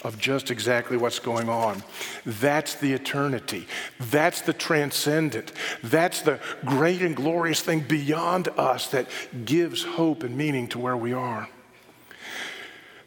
of 0.03 0.17
just 0.17 0.49
exactly 0.49 0.95
what's 0.95 1.19
going 1.19 1.49
on. 1.49 1.83
That's 2.25 2.75
the 2.75 2.93
eternity. 2.93 3.67
That's 3.99 4.41
the 4.41 4.53
transcendent. 4.53 5.51
That's 5.83 6.21
the 6.21 6.39
great 6.65 7.01
and 7.01 7.15
glorious 7.15 7.61
thing 7.61 7.81
beyond 7.81 8.47
us 8.57 8.87
that 8.87 9.07
gives 9.45 9.83
hope 9.83 10.23
and 10.23 10.37
meaning 10.37 10.67
to 10.69 10.79
where 10.79 10.97
we 10.97 11.13
are. 11.13 11.49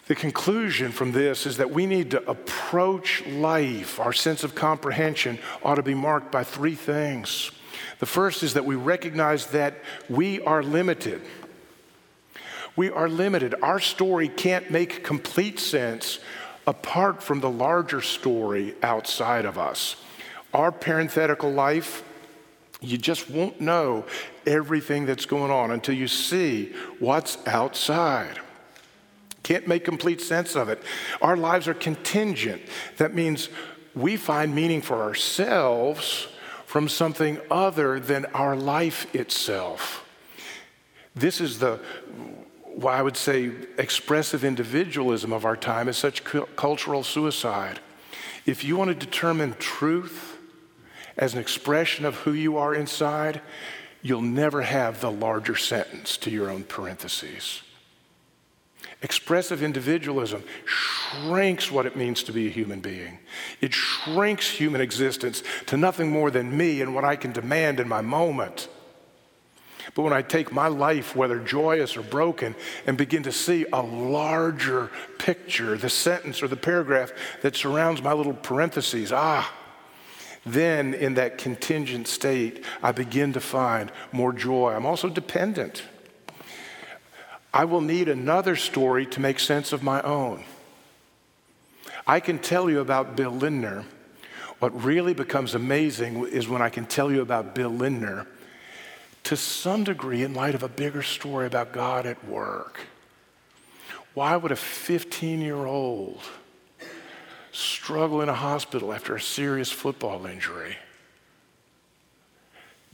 The 0.06 0.14
conclusion 0.14 0.92
from 0.92 1.12
this 1.12 1.46
is 1.46 1.56
that 1.58 1.70
we 1.70 1.86
need 1.86 2.10
to 2.10 2.28
approach 2.28 3.24
life, 3.26 3.98
our 3.98 4.12
sense 4.12 4.44
of 4.44 4.54
comprehension 4.54 5.38
ought 5.62 5.76
to 5.76 5.82
be 5.82 5.94
marked 5.94 6.30
by 6.30 6.44
three 6.44 6.74
things. 6.74 7.52
The 8.00 8.06
first 8.06 8.42
is 8.42 8.54
that 8.54 8.64
we 8.64 8.74
recognize 8.74 9.46
that 9.48 9.76
we 10.10 10.40
are 10.42 10.62
limited. 10.62 11.22
We 12.74 12.90
are 12.90 13.08
limited. 13.08 13.54
Our 13.62 13.78
story 13.78 14.28
can't 14.28 14.70
make 14.70 15.04
complete 15.04 15.60
sense 15.60 16.18
apart 16.66 17.22
from 17.22 17.40
the 17.40 17.50
larger 17.50 18.00
story 18.00 18.74
outside 18.82 19.44
of 19.44 19.58
us. 19.58 19.96
Our 20.54 20.70
parenthetical 20.70 21.50
life, 21.50 22.04
you 22.80 22.98
just 22.98 23.30
won't 23.30 23.60
know 23.60 24.04
everything 24.46 25.06
that's 25.06 25.26
going 25.26 25.50
on 25.50 25.70
until 25.70 25.94
you 25.94 26.08
see 26.08 26.72
what's 26.98 27.38
outside. 27.46 28.38
Can't 29.42 29.66
make 29.66 29.84
complete 29.84 30.20
sense 30.20 30.54
of 30.54 30.68
it. 30.68 30.82
Our 31.20 31.36
lives 31.36 31.66
are 31.66 31.74
contingent. 31.74 32.62
That 32.98 33.14
means 33.14 33.48
we 33.94 34.16
find 34.16 34.54
meaning 34.54 34.82
for 34.82 35.02
ourselves 35.02 36.28
from 36.66 36.88
something 36.88 37.40
other 37.50 38.00
than 38.00 38.24
our 38.26 38.56
life 38.56 39.12
itself. 39.14 40.08
This 41.14 41.40
is 41.40 41.58
the, 41.58 41.80
why 42.74 42.96
I 42.96 43.02
would 43.02 43.16
say, 43.16 43.50
expressive 43.78 44.44
individualism 44.44 45.32
of 45.32 45.44
our 45.44 45.56
time 45.56 45.88
is 45.88 45.96
such 45.96 46.24
cu- 46.24 46.46
cultural 46.56 47.02
suicide. 47.02 47.80
If 48.46 48.64
you 48.64 48.76
want 48.76 48.88
to 48.88 48.94
determine 48.94 49.54
truth 49.58 50.38
as 51.16 51.34
an 51.34 51.40
expression 51.40 52.04
of 52.04 52.16
who 52.16 52.32
you 52.32 52.56
are 52.56 52.74
inside, 52.74 53.40
you'll 54.02 54.22
never 54.22 54.62
have 54.62 55.00
the 55.00 55.10
larger 55.10 55.56
sentence 55.56 56.16
to 56.18 56.30
your 56.30 56.50
own 56.50 56.64
parentheses. 56.64 57.62
Expressive 59.02 59.62
individualism 59.62 60.44
shrinks 60.64 61.70
what 61.70 61.86
it 61.86 61.96
means 61.96 62.22
to 62.22 62.32
be 62.32 62.46
a 62.46 62.50
human 62.50 62.80
being. 62.80 63.18
It 63.60 63.74
shrinks 63.74 64.48
human 64.48 64.80
existence 64.80 65.42
to 65.66 65.76
nothing 65.76 66.10
more 66.10 66.30
than 66.30 66.56
me 66.56 66.80
and 66.80 66.94
what 66.94 67.04
I 67.04 67.16
can 67.16 67.32
demand 67.32 67.80
in 67.80 67.88
my 67.88 68.00
moment. 68.00 68.68
But 69.94 70.02
when 70.02 70.12
I 70.12 70.22
take 70.22 70.52
my 70.52 70.68
life, 70.68 71.14
whether 71.16 71.38
joyous 71.38 71.96
or 71.96 72.02
broken, 72.02 72.54
and 72.86 72.96
begin 72.96 73.22
to 73.24 73.32
see 73.32 73.66
a 73.72 73.82
larger 73.82 74.90
picture, 75.18 75.76
the 75.76 75.90
sentence 75.90 76.42
or 76.42 76.48
the 76.48 76.56
paragraph 76.56 77.12
that 77.42 77.56
surrounds 77.56 78.02
my 78.02 78.12
little 78.12 78.34
parentheses, 78.34 79.12
ah, 79.12 79.52
then 80.44 80.94
in 80.94 81.14
that 81.14 81.38
contingent 81.38 82.08
state, 82.08 82.64
I 82.82 82.92
begin 82.92 83.32
to 83.34 83.40
find 83.40 83.92
more 84.10 84.32
joy. 84.32 84.72
I'm 84.72 84.86
also 84.86 85.08
dependent. 85.08 85.82
I 87.54 87.64
will 87.64 87.80
need 87.80 88.08
another 88.08 88.56
story 88.56 89.06
to 89.06 89.20
make 89.20 89.38
sense 89.38 89.72
of 89.72 89.82
my 89.82 90.00
own. 90.02 90.44
I 92.06 92.18
can 92.18 92.38
tell 92.38 92.68
you 92.68 92.80
about 92.80 93.14
Bill 93.14 93.30
Lindner. 93.30 93.84
What 94.58 94.84
really 94.84 95.14
becomes 95.14 95.54
amazing 95.54 96.26
is 96.26 96.48
when 96.48 96.62
I 96.62 96.70
can 96.70 96.86
tell 96.86 97.12
you 97.12 97.20
about 97.20 97.54
Bill 97.54 97.70
Lindner 97.70 98.26
to 99.24 99.36
some 99.36 99.84
degree 99.84 100.22
in 100.22 100.34
light 100.34 100.54
of 100.54 100.62
a 100.62 100.68
bigger 100.68 101.02
story 101.02 101.46
about 101.46 101.72
God 101.72 102.06
at 102.06 102.24
work. 102.26 102.80
Why 104.14 104.36
would 104.36 104.52
a 104.52 104.56
15 104.56 105.40
year 105.40 105.64
old 105.64 106.20
struggle 107.52 108.20
in 108.20 108.28
a 108.28 108.34
hospital 108.34 108.92
after 108.92 109.14
a 109.14 109.20
serious 109.20 109.70
football 109.70 110.26
injury? 110.26 110.76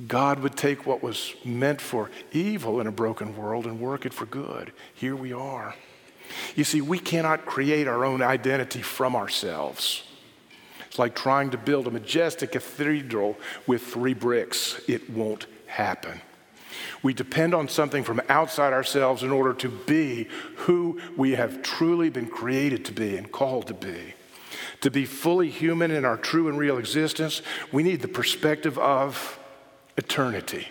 God 0.06 0.40
would 0.40 0.56
take 0.56 0.86
what 0.86 1.02
was 1.02 1.34
meant 1.44 1.80
for 1.80 2.10
evil 2.30 2.80
in 2.80 2.86
a 2.86 2.92
broken 2.92 3.36
world 3.36 3.66
and 3.66 3.80
work 3.80 4.06
it 4.06 4.14
for 4.14 4.26
good. 4.26 4.72
Here 4.94 5.16
we 5.16 5.32
are. 5.32 5.74
You 6.54 6.62
see, 6.62 6.80
we 6.80 7.00
cannot 7.00 7.46
create 7.46 7.88
our 7.88 8.04
own 8.04 8.22
identity 8.22 8.82
from 8.82 9.16
ourselves. 9.16 10.04
It's 10.86 10.98
like 11.00 11.16
trying 11.16 11.50
to 11.50 11.58
build 11.58 11.88
a 11.88 11.90
majestic 11.90 12.52
cathedral 12.52 13.36
with 13.66 13.82
three 13.82 14.14
bricks. 14.14 14.80
It 14.86 15.10
won't 15.10 15.46
happen. 15.68 16.20
We 17.02 17.14
depend 17.14 17.54
on 17.54 17.68
something 17.68 18.04
from 18.04 18.20
outside 18.28 18.72
ourselves 18.72 19.22
in 19.22 19.30
order 19.30 19.54
to 19.54 19.68
be 19.68 20.28
who 20.56 21.00
we 21.16 21.32
have 21.32 21.62
truly 21.62 22.10
been 22.10 22.28
created 22.28 22.84
to 22.86 22.92
be 22.92 23.16
and 23.16 23.30
called 23.30 23.68
to 23.68 23.74
be. 23.74 24.14
To 24.82 24.90
be 24.90 25.04
fully 25.04 25.50
human 25.50 25.90
in 25.90 26.04
our 26.04 26.16
true 26.16 26.48
and 26.48 26.58
real 26.58 26.78
existence, 26.78 27.42
we 27.72 27.82
need 27.82 28.00
the 28.00 28.08
perspective 28.08 28.78
of 28.78 29.38
eternity 29.96 30.68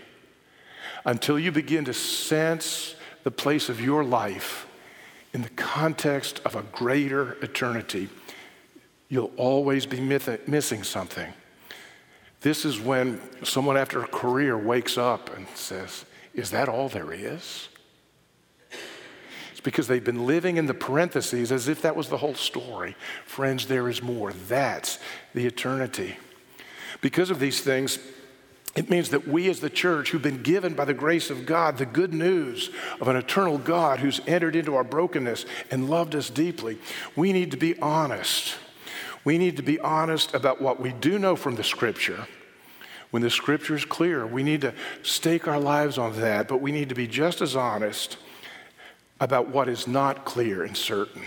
until 1.06 1.40
you 1.40 1.52
begin 1.52 1.86
to 1.86 1.94
sense 1.94 2.96
the 3.24 3.32
place 3.32 3.70
of 3.70 3.82
your 3.82 4.04
life 4.04 4.68
in 5.34 5.42
the 5.42 5.50
context 5.50 6.42
of 6.46 6.56
a 6.56 6.64
greater 6.64 7.34
eternity, 7.44 8.10
you'll 9.10 9.32
always 9.38 9.86
be 9.86 10.00
missing 10.00 10.84
something. 10.84 11.32
This 12.42 12.66
is 12.66 12.80
when 12.80 13.20
someone 13.44 13.78
after 13.78 14.04
a 14.04 14.08
career 14.08 14.58
wakes 14.58 14.98
up 14.98 15.36
and 15.36 15.48
says, 15.56 16.06
Is 16.34 16.52
that 16.52 16.70
all 16.70 16.90
there 16.90 17.12
is? 17.12 17.70
It's 19.52 19.62
because 19.62 19.88
they've 19.88 20.04
been 20.04 20.28
living 20.28 20.58
in 20.58 20.68
the 20.68 20.74
parentheses 20.76 21.52
as 21.52 21.68
if 21.68 21.82
that 21.82 21.96
was 21.96 22.10
the 22.10 22.18
whole 22.18 22.36
story. 22.36 22.96
Friends, 23.26 23.66
there 23.66 23.90
is 23.90 24.04
more. 24.04 24.32
That's 24.32 25.00
the 25.34 25.48
eternity. 25.48 26.18
Because 27.02 27.32
of 27.32 27.40
these 27.40 27.62
things, 27.62 27.98
it 28.76 28.92
means 28.92 29.10
that 29.10 29.28
we, 29.28 29.50
as 29.50 29.60
the 29.60 29.72
church, 29.72 30.12
who've 30.12 30.22
been 30.22 30.44
given 30.44 30.76
by 30.76 30.86
the 30.86 30.94
grace 30.94 31.32
of 31.32 31.48
God 31.48 31.80
the 31.80 31.86
good 31.88 32.14
news 32.14 32.70
of 33.02 33.08
an 33.08 33.16
eternal 33.16 33.58
God 33.58 34.00
who's 34.00 34.22
entered 34.28 34.56
into 34.56 34.76
our 34.76 34.84
brokenness 34.84 35.48
and 35.72 35.90
loved 35.90 36.14
us 36.14 36.30
deeply, 36.30 36.78
we 37.16 37.34
need 37.34 37.50
to 37.50 37.58
be 37.58 37.80
honest. 37.80 38.56
We 39.24 39.38
need 39.38 39.58
to 39.58 39.64
be 39.64 39.80
honest 39.80 40.34
about 40.34 40.62
what 40.62 40.80
we 40.80 40.94
do 40.94 41.20
know 41.20 41.36
from 41.36 41.56
the 41.56 41.64
scripture. 41.64 42.28
When 43.12 43.22
the 43.22 43.30
scripture 43.30 43.76
is 43.76 43.86
clear, 43.86 44.26
we 44.26 44.44
need 44.44 44.62
to 44.62 44.74
stake 45.02 45.48
our 45.48 45.60
lives 45.60 45.98
on 45.98 46.20
that, 46.20 46.48
but 46.48 46.62
we 46.62 46.72
need 46.72 46.90
to 46.90 46.96
be 46.96 47.08
just 47.08 47.42
as 47.42 47.56
honest 47.56 48.18
about 49.20 49.50
what 49.50 49.70
is 49.70 49.88
not 49.88 50.26
clear 50.26 50.64
and 50.64 50.76
certain. 50.76 51.24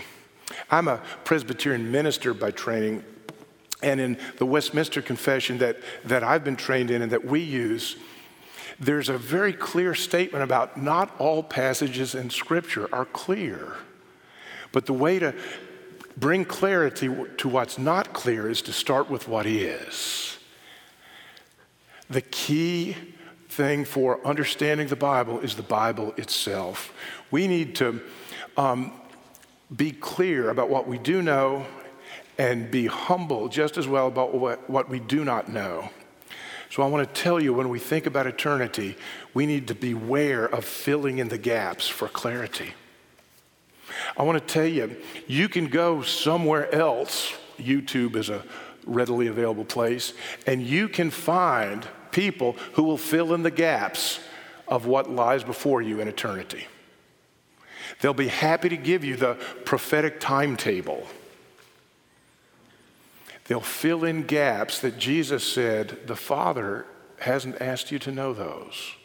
I'm 0.69 0.87
a 0.87 1.01
Presbyterian 1.23 1.91
minister 1.91 2.33
by 2.33 2.51
training, 2.51 3.03
and 3.81 3.99
in 3.99 4.17
the 4.37 4.45
Westminster 4.45 5.01
Confession 5.01 5.57
that, 5.57 5.77
that 6.05 6.23
I've 6.23 6.43
been 6.43 6.55
trained 6.55 6.91
in 6.91 7.01
and 7.01 7.11
that 7.11 7.25
we 7.25 7.39
use, 7.39 7.97
there's 8.79 9.09
a 9.09 9.17
very 9.17 9.53
clear 9.53 9.93
statement 9.93 10.43
about 10.43 10.81
not 10.81 11.13
all 11.19 11.43
passages 11.43 12.15
in 12.15 12.29
Scripture 12.29 12.87
are 12.93 13.05
clear. 13.05 13.75
But 14.71 14.85
the 14.85 14.93
way 14.93 15.19
to 15.19 15.35
bring 16.17 16.45
clarity 16.45 17.09
to 17.37 17.47
what's 17.47 17.77
not 17.77 18.13
clear 18.13 18.49
is 18.49 18.61
to 18.63 18.73
start 18.73 19.09
with 19.09 19.27
what 19.27 19.45
is. 19.45 20.37
The 22.09 22.21
key 22.21 22.95
thing 23.49 23.85
for 23.85 24.25
understanding 24.25 24.87
the 24.87 24.95
Bible 24.95 25.39
is 25.39 25.55
the 25.55 25.63
Bible 25.63 26.13
itself. 26.17 26.93
We 27.31 27.47
need 27.47 27.75
to 27.75 28.01
um, 28.57 28.93
be 29.75 29.91
clear 29.91 30.49
about 30.49 30.69
what 30.69 30.87
we 30.87 30.97
do 30.97 31.21
know 31.21 31.65
and 32.37 32.71
be 32.71 32.87
humble 32.87 33.49
just 33.49 33.77
as 33.77 33.87
well 33.87 34.07
about 34.07 34.33
what, 34.33 34.69
what 34.69 34.89
we 34.89 34.99
do 34.99 35.23
not 35.23 35.49
know. 35.49 35.89
So 36.69 36.83
I 36.83 36.87
want 36.87 37.07
to 37.07 37.21
tell 37.21 37.41
you 37.41 37.53
when 37.53 37.67
we 37.67 37.79
think 37.79 38.05
about 38.05 38.27
eternity, 38.27 38.95
we 39.33 39.45
need 39.45 39.67
to 39.67 39.75
beware 39.75 40.45
of 40.45 40.63
filling 40.63 41.19
in 41.19 41.27
the 41.27 41.37
gaps 41.37 41.87
for 41.87 42.07
clarity. 42.07 42.73
I 44.17 44.23
want 44.23 44.45
to 44.45 44.53
tell 44.53 44.65
you, 44.65 44.95
you 45.27 45.49
can 45.49 45.67
go 45.67 46.01
somewhere 46.01 46.73
else. 46.73 47.33
YouTube 47.57 48.15
is 48.15 48.29
a 48.29 48.43
readily 48.85 49.27
available 49.27 49.65
place, 49.65 50.13
and 50.47 50.61
you 50.61 50.89
can 50.89 51.11
find 51.11 51.87
people 52.11 52.53
who 52.73 52.83
will 52.83 52.97
fill 52.97 53.33
in 53.33 53.43
the 53.43 53.51
gaps 53.51 54.19
of 54.67 54.85
what 54.85 55.09
lies 55.09 55.43
before 55.43 55.81
you 55.81 55.99
in 55.99 56.07
eternity. 56.07 56.65
They'll 57.99 58.13
be 58.13 58.27
happy 58.27 58.69
to 58.69 58.77
give 58.77 59.03
you 59.03 59.15
the 59.15 59.35
prophetic 59.65 60.19
timetable 60.19 61.07
They'll 63.51 63.59
fill 63.59 64.05
in 64.05 64.23
gaps 64.23 64.79
that 64.79 64.97
Jesus 64.97 65.43
said, 65.43 66.07
the 66.07 66.15
Father 66.15 66.85
hasn't 67.19 67.61
asked 67.61 67.91
you 67.91 67.99
to 67.99 68.09
know 68.09 68.31
those. 68.33 68.95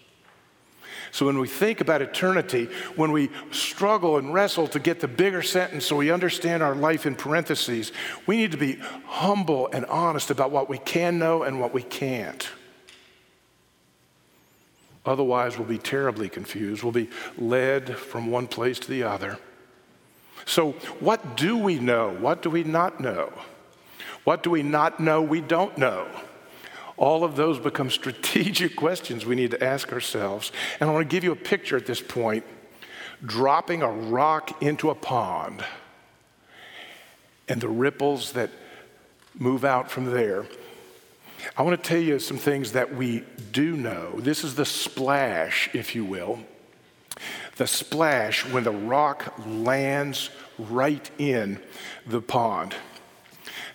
So 1.17 1.25
when 1.25 1.39
we 1.39 1.49
think 1.49 1.81
about 1.81 2.03
eternity, 2.03 2.69
when 2.95 3.11
we 3.11 3.31
struggle 3.51 4.19
and 4.19 4.35
wrestle 4.35 4.69
to 4.69 4.79
get 4.79 5.01
the 5.01 5.09
bigger 5.09 5.41
sentence 5.41 5.87
so 5.87 5.97
we 5.97 6.11
understand 6.11 6.63
our 6.63 6.75
life 6.75 7.07
in 7.07 7.15
parentheses, 7.15 7.91
we 8.27 8.37
need 8.37 8.53
to 8.53 8.59
be 8.59 8.75
humble 9.07 9.71
and 9.73 9.87
honest 9.87 10.31
about 10.31 10.51
what 10.51 10.69
we 10.69 10.77
can 10.77 11.19
know 11.19 11.43
and 11.43 11.59
what 11.59 11.73
we 11.73 11.83
can't. 11.83 12.47
Otherwise, 15.07 15.57
we'll 15.57 15.67
be 15.67 15.79
terribly 15.79 16.29
confused. 16.29 16.83
We'll 16.83 16.93
be 16.93 17.09
led 17.39 17.97
from 17.97 18.31
one 18.31 18.47
place 18.47 18.79
to 18.81 18.89
the 18.91 19.05
other. 19.05 19.39
So, 20.45 20.73
what 21.01 21.35
do 21.35 21.57
we 21.57 21.79
know? 21.79 22.11
What 22.11 22.43
do 22.43 22.51
we 22.51 22.63
not 22.63 23.01
know? 23.01 23.33
What 24.25 24.43
do 24.43 24.51
we 24.51 24.63
not 24.63 25.01
know 25.01 25.23
we 25.23 25.41
don't 25.41 25.79
know? 25.79 26.07
All 26.97 27.25
of 27.25 27.37
those 27.37 27.59
become 27.59 27.91
strategic 27.91 28.77
questions 28.77 29.27
we 29.27 29.35
need 29.35 29.51
to 29.51 29.63
ask 29.63 29.93
ourselves. 29.93 30.53
And 30.81 30.89
I 30.89 30.93
want 30.93 31.09
to 31.09 31.15
give 31.15 31.25
you 31.25 31.33
a 31.33 31.37
picture 31.37 31.77
at 31.77 31.87
this 31.87 32.01
point 32.01 32.45
dropping 33.25 33.83
a 33.83 33.91
rock 33.91 34.63
into 34.63 34.91
a 34.91 34.95
pond 34.95 35.65
and 37.49 37.61
the 37.61 37.69
ripples 37.69 38.33
that 38.33 38.51
move 39.35 39.65
out 39.65 39.91
from 39.91 40.07
there. 40.07 40.47
I 41.57 41.63
want 41.63 41.83
to 41.83 41.89
tell 41.89 42.01
you 42.01 42.19
some 42.19 42.39
things 42.39 42.73
that 42.73 42.95
we 42.95 43.25
do 43.53 43.77
know. 43.77 44.19
This 44.19 44.43
is 44.43 44.55
the 44.55 44.65
splash, 44.65 45.71
if 45.73 45.95
you 45.95 46.05
will. 46.05 46.41
The 47.57 47.67
splash 47.67 48.45
when 48.47 48.65
the 48.65 48.73
rock 48.73 49.35
lands 49.47 50.31
right 50.59 51.09
in 51.19 51.61
the 52.07 52.21
pond. 52.21 52.75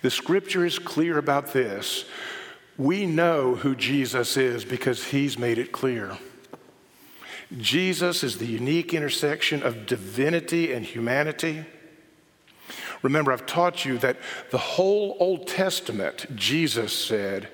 The 0.02 0.12
scripture 0.12 0.66
is 0.66 0.80
clear 0.80 1.18
about 1.18 1.54
this. 1.54 2.06
We 2.78 3.06
know 3.06 3.56
who 3.56 3.76
Jesus 3.76 4.38
is 4.38 4.66
because 4.66 5.06
he's 5.06 5.38
made 5.38 5.58
it 5.58 5.72
clear. 5.72 6.18
Jesus 7.58 8.24
is 8.24 8.38
the 8.38 8.46
unique 8.46 8.94
intersection 8.94 9.62
of 9.62 9.86
divinity 9.86 10.72
and 10.72 10.86
humanity. 10.86 11.66
Remember, 13.02 13.32
I've 13.32 13.46
taught 13.46 13.84
you 13.84 13.98
that 14.00 14.18
the 14.52 14.58
whole 14.58 15.18
Old 15.20 15.48
Testament, 15.48 16.34
Jesus 16.36 16.94
said, 16.94 17.50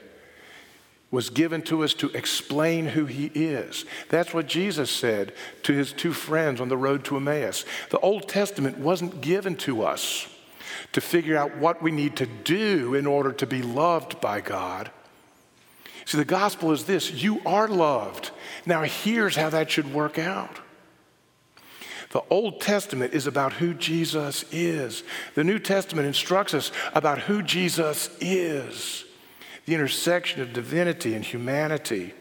was 1.09 1.29
given 1.29 1.61
to 1.63 1.83
us 1.83 1.93
to 1.95 2.09
explain 2.09 2.87
who 2.87 3.05
he 3.05 3.27
is. 3.27 3.85
That's 4.09 4.33
what 4.33 4.45
Jesus 4.45 4.91
said 4.91 5.33
to 5.63 5.73
his 5.73 5.93
two 5.93 6.11
friends 6.11 6.59
on 6.59 6.67
the 6.67 6.77
road 6.77 7.05
to 7.05 7.15
Emmaus. 7.15 7.63
The 7.89 7.99
Old 7.99 8.27
Testament 8.27 8.77
wasn't 8.77 9.21
given 9.21 9.55
to 9.57 9.83
us 9.83 10.27
to 10.91 11.01
figure 11.01 11.37
out 11.37 11.57
what 11.57 11.81
we 11.81 11.91
need 11.91 12.17
to 12.17 12.25
do 12.25 12.93
in 12.93 13.07
order 13.07 13.31
to 13.31 13.47
be 13.47 13.61
loved 13.61 14.19
by 14.19 14.41
God. 14.41 14.91
See, 16.07 16.17
the 16.17 16.23
gospel 16.23 16.71
is 16.71 16.85
this 16.85 17.11
you 17.11 17.41
are 17.45 17.67
loved. 17.67 18.31
Now, 18.65 18.83
here's 18.83 19.35
how 19.35 19.49
that 19.49 19.69
should 19.69 19.93
work 19.93 20.17
out. 20.17 20.61
The 22.11 22.23
Old 22.29 22.61
Testament 22.61 23.13
is 23.13 23.27
about 23.27 23.51
who 23.51 23.73
Jesus 23.73 24.45
is. 24.49 25.03
The 25.35 25.43
New 25.43 25.59
Testament 25.59 26.07
instructs 26.07 26.53
us 26.53 26.71
about 26.93 27.19
who 27.19 27.43
Jesus 27.43 28.09
is 28.21 29.03
the 29.65 29.73
intersection 29.73 30.41
of 30.41 30.53
divinity 30.53 31.13
and 31.13 31.25
humanity. 31.25 32.13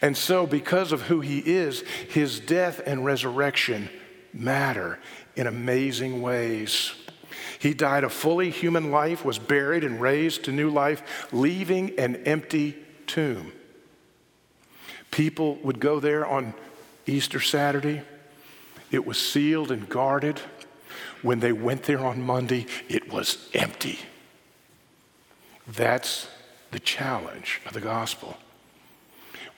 And 0.00 0.16
so, 0.16 0.46
because 0.46 0.90
of 0.90 1.02
who 1.02 1.20
he 1.20 1.40
is, 1.40 1.82
his 2.08 2.40
death 2.40 2.80
and 2.86 3.04
resurrection 3.04 3.90
matter 4.32 4.98
in 5.36 5.46
amazing 5.46 6.22
ways. 6.22 6.94
He 7.62 7.74
died 7.74 8.02
a 8.02 8.08
fully 8.08 8.50
human 8.50 8.90
life, 8.90 9.24
was 9.24 9.38
buried, 9.38 9.84
and 9.84 10.00
raised 10.00 10.42
to 10.46 10.52
new 10.52 10.68
life, 10.68 11.32
leaving 11.32 11.96
an 11.96 12.16
empty 12.24 12.76
tomb. 13.06 13.52
People 15.12 15.54
would 15.62 15.78
go 15.78 16.00
there 16.00 16.26
on 16.26 16.54
Easter 17.06 17.38
Saturday. 17.38 18.02
It 18.90 19.06
was 19.06 19.16
sealed 19.16 19.70
and 19.70 19.88
guarded. 19.88 20.40
When 21.22 21.38
they 21.38 21.52
went 21.52 21.84
there 21.84 22.04
on 22.04 22.20
Monday, 22.20 22.66
it 22.88 23.12
was 23.12 23.48
empty. 23.54 24.00
That's 25.68 26.26
the 26.72 26.80
challenge 26.80 27.60
of 27.64 27.74
the 27.74 27.80
gospel. 27.80 28.38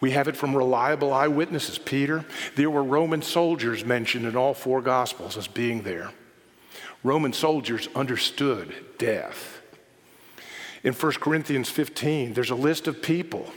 We 0.01 0.11
have 0.11 0.29
it 0.29 0.37
from 0.37 0.55
reliable 0.55 1.15
eyewitnesses. 1.15 1.79
Peter, 1.79 2.27
there 2.55 2.69
were 2.69 2.85
Roman 2.85 3.23
soldiers 3.23 3.83
mentioned 3.83 4.27
in 4.27 4.37
all 4.37 4.53
four 4.53 4.83
gospels 4.83 5.39
as 5.39 5.49
being 5.49 5.85
there. 5.85 6.11
Roman 7.05 7.35
soldiers 7.35 7.89
understood 7.95 8.75
death. 8.99 9.61
In 10.83 10.95
1 10.95 11.13
Corinthians 11.13 11.69
15, 11.71 12.33
there's 12.33 12.51
a 12.51 12.55
list 12.55 12.89
of 12.89 13.03
people 13.03 13.53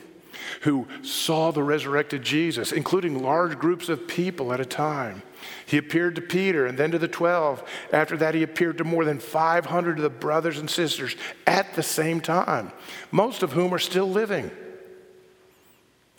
who 0.62 0.88
saw 1.02 1.52
the 1.52 1.64
resurrected 1.64 2.24
Jesus, 2.24 2.72
including 2.72 3.22
large 3.22 3.58
groups 3.58 3.90
of 3.90 4.08
people 4.08 4.54
at 4.54 4.60
a 4.60 4.66
time. 4.66 5.24
He 5.66 5.78
appeared 5.78 6.16
to 6.16 6.22
Peter 6.22 6.66
and 6.66 6.78
then 6.78 6.92
to 6.92 7.00
the 7.00 7.08
12. 7.08 7.64
After 7.94 8.18
that, 8.18 8.36
he 8.36 8.44
appeared 8.44 8.78
to 8.80 8.84
more 8.84 9.06
than 9.06 9.20
500 9.20 9.98
of 9.98 10.04
the 10.04 10.10
brothers 10.10 10.58
and 10.58 10.70
sisters 10.70 11.16
at 11.46 11.74
the 11.74 11.84
same 11.84 12.22
time, 12.22 12.72
most 13.12 13.44
of 13.44 13.54
whom 13.54 13.74
are 13.74 13.80
still 13.80 14.10
living, 14.10 14.52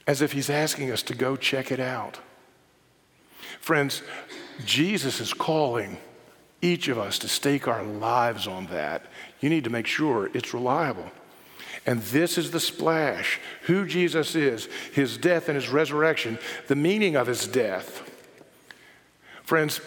as 0.06 0.22
if 0.22 0.32
he's 0.32 0.50
asking 0.50 0.90
us 0.90 1.02
to 1.04 1.14
go 1.14 1.36
check 1.36 1.70
it 1.70 1.80
out. 1.80 2.18
Friends, 3.60 4.02
Jesus 4.64 5.20
is 5.20 5.34
calling 5.34 5.98
each 6.60 6.88
of 6.88 6.98
us 6.98 7.18
to 7.20 7.28
stake 7.28 7.68
our 7.68 7.82
lives 7.82 8.46
on 8.46 8.66
that. 8.66 9.06
You 9.40 9.48
need 9.48 9.64
to 9.64 9.70
make 9.70 9.86
sure 9.86 10.30
it's 10.34 10.52
reliable. 10.52 11.10
And 11.86 12.02
this 12.02 12.36
is 12.36 12.50
the 12.50 12.60
splash 12.60 13.38
who 13.62 13.86
Jesus 13.86 14.34
is, 14.34 14.68
his 14.92 15.16
death 15.16 15.48
and 15.48 15.56
his 15.56 15.68
resurrection, 15.68 16.38
the 16.66 16.76
meaning 16.76 17.16
of 17.16 17.26
his 17.26 17.46
death. 17.46 18.02
Friends, 19.42 19.80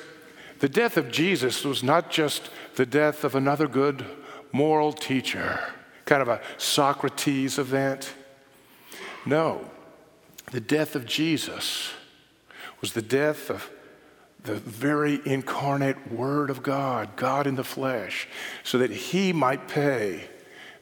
the 0.59 0.69
death 0.69 0.97
of 0.97 1.11
Jesus 1.11 1.63
was 1.63 1.83
not 1.83 2.09
just 2.09 2.49
the 2.75 2.85
death 2.85 3.23
of 3.23 3.35
another 3.35 3.67
good 3.67 4.05
moral 4.51 4.93
teacher, 4.93 5.59
kind 6.05 6.21
of 6.21 6.27
a 6.27 6.41
Socrates 6.57 7.59
event. 7.59 8.13
No, 9.25 9.69
the 10.51 10.59
death 10.59 10.95
of 10.95 11.05
Jesus 11.05 11.91
was 12.79 12.93
the 12.93 13.01
death 13.01 13.49
of 13.49 13.69
the 14.43 14.55
very 14.55 15.21
incarnate 15.25 16.11
Word 16.11 16.49
of 16.49 16.63
God, 16.63 17.15
God 17.15 17.47
in 17.47 17.55
the 17.55 17.63
flesh, 17.63 18.27
so 18.63 18.77
that 18.79 18.91
He 18.91 19.33
might 19.33 19.67
pay 19.67 20.27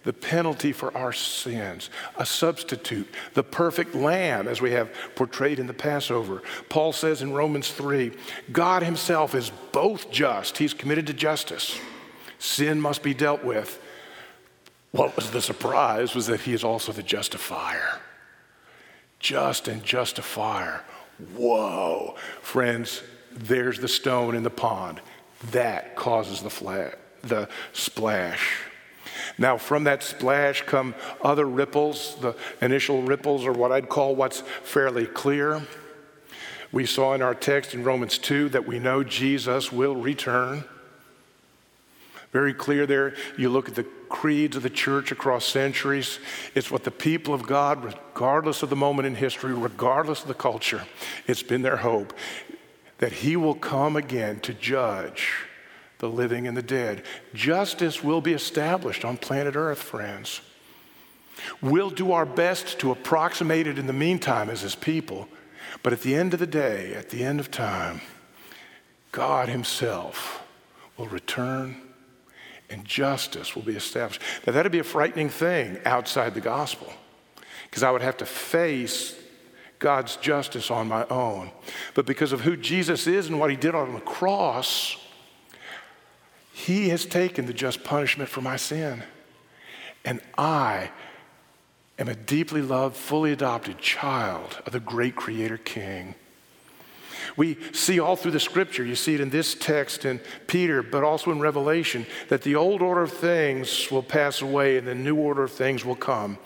the 0.04 0.14
penalty 0.14 0.72
for 0.72 0.96
our 0.96 1.12
sins, 1.12 1.90
a 2.18 2.26
substitute, 2.26 3.08
the 3.34 3.44
perfect 3.44 3.94
lamb, 3.94 4.48
as 4.48 4.62
we 4.62 4.72
have 4.72 4.90
portrayed 5.16 5.60
in 5.60 5.68
the 5.68 5.74
Passover. 5.74 6.42
Paul 6.70 6.94
says 6.94 7.22
in 7.22 7.34
Romans 7.34 7.70
3 7.72 8.12
God 8.52 8.82
himself 8.82 9.36
is 9.36 9.52
both 9.72 10.10
just, 10.10 10.58
he's 10.58 10.74
committed 10.74 11.08
to 11.08 11.14
justice. 11.14 11.78
Sin 12.40 12.80
must 12.80 13.04
be 13.04 13.14
dealt 13.14 13.44
with. 13.44 13.82
What 14.92 15.16
was 15.16 15.32
the 15.32 15.42
surprise 15.42 16.16
was 16.16 16.28
that 16.28 16.42
he 16.42 16.54
is 16.54 16.64
also 16.64 16.92
the 16.92 17.04
justifier. 17.04 18.00
Just 19.20 19.68
and 19.68 19.84
justifier. 19.84 20.84
Whoa. 21.36 22.16
Friends, 22.42 23.04
there's 23.32 23.80
the 23.80 23.88
stone 23.88 24.36
in 24.36 24.44
the 24.44 24.50
pond. 24.50 25.02
That 25.52 25.96
causes 25.96 26.42
the, 26.42 26.50
flat, 26.50 27.00
the 27.22 27.48
splash. 27.74 28.62
Now, 29.38 29.58
from 29.58 29.86
that 29.86 30.04
splash 30.04 30.64
come 30.64 30.96
other 31.22 31.46
ripples. 31.46 32.16
The 32.20 32.36
initial 32.62 33.02
ripples 33.02 33.46
are 33.46 33.54
what 33.54 33.72
I'd 33.72 33.90
call 33.90 34.16
what's 34.16 34.42
fairly 34.42 35.06
clear. 35.06 35.66
We 36.72 36.86
saw 36.86 37.14
in 37.14 37.22
our 37.22 37.34
text 37.34 37.74
in 37.74 37.84
Romans 37.84 38.18
2 38.18 38.50
that 38.50 38.68
we 38.68 38.80
know 38.80 39.04
Jesus 39.04 39.72
will 39.72 39.96
return. 39.96 40.64
Very 42.32 42.54
clear 42.54 42.86
there. 42.86 43.16
You 43.38 43.50
look 43.50 43.70
at 43.70 43.76
the 43.76 43.88
creeds 44.08 44.56
of 44.56 44.62
the 44.62 44.70
church 44.70 45.12
across 45.12 45.46
centuries. 45.46 46.20
It's 46.54 46.70
what 46.70 46.84
the 46.84 46.92
people 46.92 47.34
of 47.34 47.48
God, 47.48 47.84
regardless 47.84 48.62
of 48.62 48.70
the 48.70 48.76
moment 48.76 49.08
in 49.08 49.16
history, 49.16 49.54
regardless 49.54 50.22
of 50.22 50.28
the 50.28 50.36
culture, 50.36 50.86
it's 51.28 51.42
been 51.42 51.64
their 51.64 51.78
hope 51.78 52.14
that 53.00 53.12
He 53.12 53.36
will 53.36 53.56
come 53.56 53.96
again 53.96 54.40
to 54.42 54.54
judge 54.54 55.46
the 55.98 56.10
living 56.10 56.48
and 56.48 56.56
the 56.56 56.62
dead. 56.62 57.04
Justice 57.34 58.04
will 58.04 58.22
be 58.22 58.34
established 58.34 59.04
on 59.04 59.18
planet 59.18 59.56
Earth, 59.56 59.82
friends. 59.82 60.42
We'll 61.62 61.90
do 61.90 62.12
our 62.12 62.26
best 62.26 62.80
to 62.80 62.92
approximate 62.92 63.68
it 63.68 63.80
in 63.80 63.88
the 63.88 63.94
meantime 63.94 64.50
as 64.50 64.62
His 64.62 64.76
people, 64.76 65.28
but 65.84 65.94
at 65.94 66.02
the 66.02 66.16
end 66.16 66.34
of 66.34 66.40
the 66.40 66.48
day, 66.48 66.94
at 66.94 67.10
the 67.10 67.24
end 67.24 67.40
of 67.40 67.52
time, 67.52 68.02
God 69.12 69.50
Himself 69.50 70.44
will 70.98 71.08
return 71.08 71.82
and 72.70 72.86
justice 72.86 73.56
will 73.56 73.64
be 73.64 73.76
established. 73.76 74.22
Now, 74.46 74.54
that'd 74.54 74.72
be 74.72 74.80
a 74.80 74.84
frightening 74.84 75.30
thing 75.30 75.80
outside 75.86 76.34
the 76.34 76.42
gospel 76.42 76.94
because 77.64 77.84
I 77.84 77.92
would 77.92 78.02
have 78.02 78.18
to 78.18 78.26
face 78.26 79.19
God's 79.80 80.18
justice 80.18 80.70
on 80.70 80.88
my 80.88 81.06
own. 81.08 81.52
But 81.94 82.06
because 82.06 82.32
of 82.32 82.42
who 82.42 82.56
Jesus 82.56 83.08
is 83.08 83.28
and 83.28 83.40
what 83.40 83.50
He 83.50 83.56
did 83.56 83.74
on 83.74 83.94
the 83.94 84.02
cross, 84.02 84.98
he 86.60 86.90
has 86.90 87.06
taken 87.06 87.46
the 87.46 87.54
just 87.54 87.86
punishment 87.86 88.30
for 88.30 88.42
my 88.42 88.58
sin. 88.58 89.04
And 90.04 90.20
I 90.38 90.92
am 91.98 92.10
a 92.10 92.16
deeply 92.16 92.62
loved, 92.62 92.98
fully 92.98 93.32
adopted 93.32 93.78
child 93.78 94.62
of 94.66 94.74
the 94.74 94.82
great 94.82 95.16
Creator 95.16 95.60
King. 95.60 96.16
We 97.38 97.58
see 97.72 98.00
all 98.00 98.16
through 98.16 98.32
the 98.32 98.40
scripture, 98.40 98.84
you 98.84 98.96
see 98.96 99.16
it 99.16 99.22
in 99.22 99.30
this 99.30 99.56
text 99.56 100.06
in 100.06 100.20
Peter, 100.48 100.82
but 100.82 101.04
also 101.04 101.32
in 101.32 101.40
Revelation, 101.40 102.06
that 102.30 102.42
the 102.42 102.56
old 102.56 102.82
order 102.82 103.04
of 103.04 103.12
things 103.12 103.90
will 103.92 104.04
pass 104.04 104.42
away 104.42 104.78
and 104.78 104.88
the 104.88 104.96
new 104.96 105.16
order 105.16 105.44
of 105.44 105.52
things 105.52 105.84
will 105.84 105.96
come. 105.96 106.38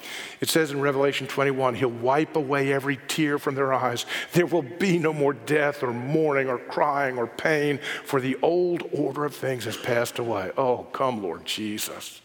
It 0.41 0.49
says 0.49 0.71
in 0.71 0.81
Revelation 0.81 1.27
21, 1.27 1.75
He'll 1.75 1.89
wipe 1.89 2.35
away 2.35 2.73
every 2.73 2.99
tear 3.07 3.37
from 3.39 3.55
their 3.55 3.73
eyes. 3.73 4.05
There 4.33 4.45
will 4.45 4.63
be 4.63 4.97
no 4.99 5.13
more 5.13 5.33
death 5.33 5.83
or 5.83 5.93
mourning 5.93 6.49
or 6.49 6.57
crying 6.57 7.17
or 7.17 7.27
pain, 7.27 7.79
for 8.03 8.19
the 8.19 8.37
old 8.41 8.83
order 8.91 9.25
of 9.25 9.35
things 9.35 9.65
has 9.65 9.77
passed 9.77 10.19
away. 10.19 10.51
Oh, 10.57 10.87
come, 10.91 11.21
Lord 11.23 11.45
Jesus. 11.45 12.21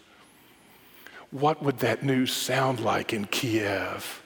What 1.31 1.63
would 1.63 1.79
that 1.79 2.03
news 2.03 2.33
sound 2.33 2.81
like 2.81 3.13
in 3.13 3.27
Kiev? 3.27 4.23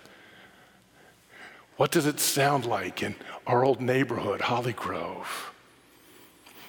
What 1.76 1.90
does 1.90 2.06
it 2.06 2.20
sound 2.20 2.64
like 2.64 3.02
in 3.02 3.16
our 3.46 3.64
old 3.64 3.80
neighborhood, 3.80 4.40
Holly 4.40 4.72
Grove? 4.72 5.52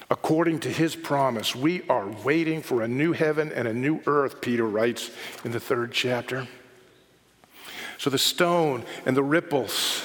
According 0.10 0.60
to 0.60 0.70
his 0.70 0.96
promise, 0.96 1.56
we 1.56 1.82
are 1.90 2.08
waiting 2.24 2.62
for 2.62 2.82
a 2.82 2.88
new 2.88 3.14
heaven 3.14 3.52
and 3.52 3.68
a 3.68 3.74
new 3.74 4.02
earth, 4.06 4.42
Peter 4.42 4.68
writes 4.68 5.10
in 5.44 5.52
the 5.52 5.60
third 5.60 5.92
chapter. 5.92 6.48
So 7.98 8.10
the 8.10 8.18
stone 8.18 8.84
and 9.06 9.18
the 9.18 9.24
ripples, 9.24 10.04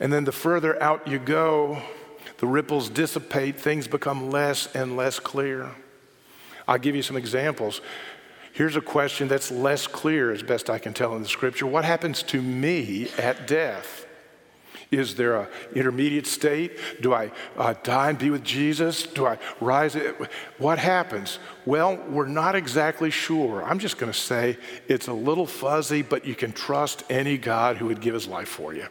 and 0.00 0.12
then 0.12 0.24
the 0.24 0.32
further 0.32 0.80
out 0.82 1.06
you 1.06 1.18
go, 1.18 1.80
the 2.38 2.46
ripples 2.46 2.88
dissipate, 2.88 3.58
things 3.58 3.88
become 3.88 4.30
less 4.30 4.74
and 4.74 4.96
less 4.96 5.18
clear. 5.18 5.70
I'll 6.66 6.78
give 6.78 6.94
you 6.94 7.02
some 7.02 7.16
examples. 7.16 7.80
Here's 8.52 8.76
a 8.76 8.80
question 8.80 9.28
that's 9.28 9.50
less 9.50 9.86
clear, 9.86 10.32
as 10.32 10.42
best 10.42 10.68
I 10.68 10.78
can 10.78 10.92
tell 10.92 11.14
in 11.16 11.22
the 11.22 11.28
scripture 11.28 11.66
What 11.66 11.84
happens 11.84 12.22
to 12.24 12.42
me 12.42 13.08
at 13.18 13.46
death? 13.46 14.04
Is 14.90 15.16
there 15.16 15.36
an 15.36 15.48
intermediate 15.74 16.26
state? 16.26 16.78
Do 17.02 17.12
I 17.12 17.30
uh, 17.58 17.74
die 17.82 18.10
and 18.10 18.18
be 18.18 18.30
with 18.30 18.42
Jesus? 18.42 19.02
Do 19.02 19.26
I 19.26 19.38
rise? 19.60 19.96
What 20.56 20.78
happens? 20.78 21.38
Well, 21.66 21.96
we're 22.08 22.26
not 22.26 22.54
exactly 22.54 23.10
sure. 23.10 23.62
I'm 23.62 23.78
just 23.78 23.98
going 23.98 24.10
to 24.10 24.18
say 24.18 24.56
it's 24.88 25.06
a 25.06 25.12
little 25.12 25.46
fuzzy, 25.46 26.00
but 26.00 26.24
you 26.24 26.34
can 26.34 26.52
trust 26.52 27.04
any 27.10 27.36
God 27.36 27.76
who 27.76 27.86
would 27.86 28.00
give 28.00 28.14
his 28.14 28.26
life 28.26 28.48
for 28.48 28.72
you. 28.72 28.86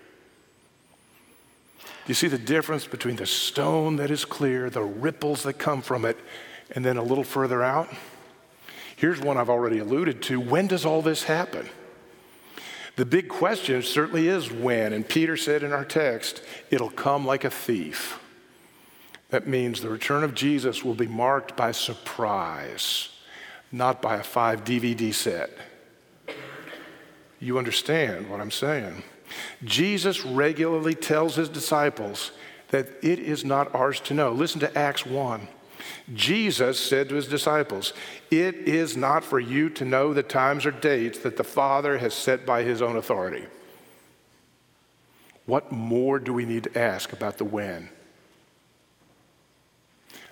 You 2.06 2.14
see 2.14 2.28
the 2.28 2.38
difference 2.38 2.86
between 2.86 3.16
the 3.16 3.26
stone 3.26 3.96
that 3.98 4.12
is 4.12 4.24
clear, 4.24 4.70
the 4.70 4.84
ripples 4.84 5.44
that 5.44 5.54
come 5.54 5.82
from 5.82 6.06
it, 6.06 6.18
and 6.72 6.86
then 6.86 6.98
a 6.98 7.04
little 7.04 7.24
further 7.24 7.64
out? 7.64 7.90
Here's 8.96 9.20
one 9.20 9.38
I've 9.38 9.50
already 9.50 9.80
alluded 9.80 10.22
to. 10.24 10.40
When 10.40 10.68
does 10.68 10.86
all 10.86 11.02
this 11.02 11.24
happen? 11.24 11.68
The 12.98 13.06
big 13.06 13.30
question 13.30 13.82
certainly 13.84 14.28
is 14.28 14.52
when. 14.52 14.92
And 14.92 15.08
Peter 15.08 15.38
said 15.38 15.64
in 15.64 15.72
our 15.72 15.86
text, 15.86 16.42
it'll 16.70 16.90
come 16.90 17.26
like 17.26 17.44
a 17.44 17.50
thief. 17.50 18.20
That 19.30 19.48
means 19.48 19.82
the 19.82 19.90
return 19.90 20.24
of 20.24 20.34
Jesus 20.34 20.84
will 20.84 20.96
be 20.96 21.08
marked 21.08 21.56
by 21.56 21.72
surprise, 21.74 23.10
not 23.72 24.02
by 24.02 24.16
a 24.16 24.24
five 24.24 24.64
DVD 24.64 25.14
set. 25.14 25.52
You 27.40 27.60
understand 27.60 28.30
what 28.30 28.42
I'm 28.42 28.52
saying? 28.52 29.04
Jesus 29.64 30.26
regularly 30.26 30.96
tells 30.96 31.36
his 31.36 31.50
disciples 31.50 32.32
that 32.70 32.88
it 33.04 33.20
is 33.20 33.46
not 33.46 33.74
ours 33.76 34.00
to 34.02 34.16
know. 34.16 34.32
Listen 34.32 34.60
to 34.62 34.78
Acts 34.78 35.06
1. 35.06 35.48
Jesus 36.14 36.80
said 36.80 37.10
to 37.10 37.16
his 37.16 37.28
disciples, 37.28 37.94
It 38.32 38.56
is 38.56 38.96
not 38.96 39.24
for 39.24 39.40
you 39.40 39.70
to 39.72 39.86
know 39.86 40.14
the 40.14 40.24
times 40.24 40.66
or 40.66 40.72
dates 40.72 41.20
that 41.20 41.36
the 41.36 41.44
Father 41.44 41.98
has 41.98 42.14
set 42.14 42.46
by 42.46 42.64
his 42.64 42.82
own 42.82 42.96
authority. 42.96 43.46
What 45.46 45.72
more 45.72 46.20
do 46.20 46.34
we 46.34 46.46
need 46.46 46.64
to 46.64 46.78
ask 46.78 47.12
about 47.12 47.38
the 47.38 47.46
when? 47.46 47.90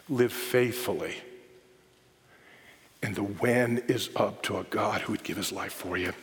Live 0.08 0.32
faithfully. 0.32 1.16
And 3.02 3.16
the 3.16 3.24
when 3.24 3.80
is 3.88 4.10
up 4.16 4.44
to 4.44 4.58
a 4.58 4.64
God 4.64 5.02
who 5.02 5.14
would 5.14 5.24
give 5.24 5.38
his 5.38 5.52
life 5.52 5.74
for 5.74 5.98
you. 5.98 6.14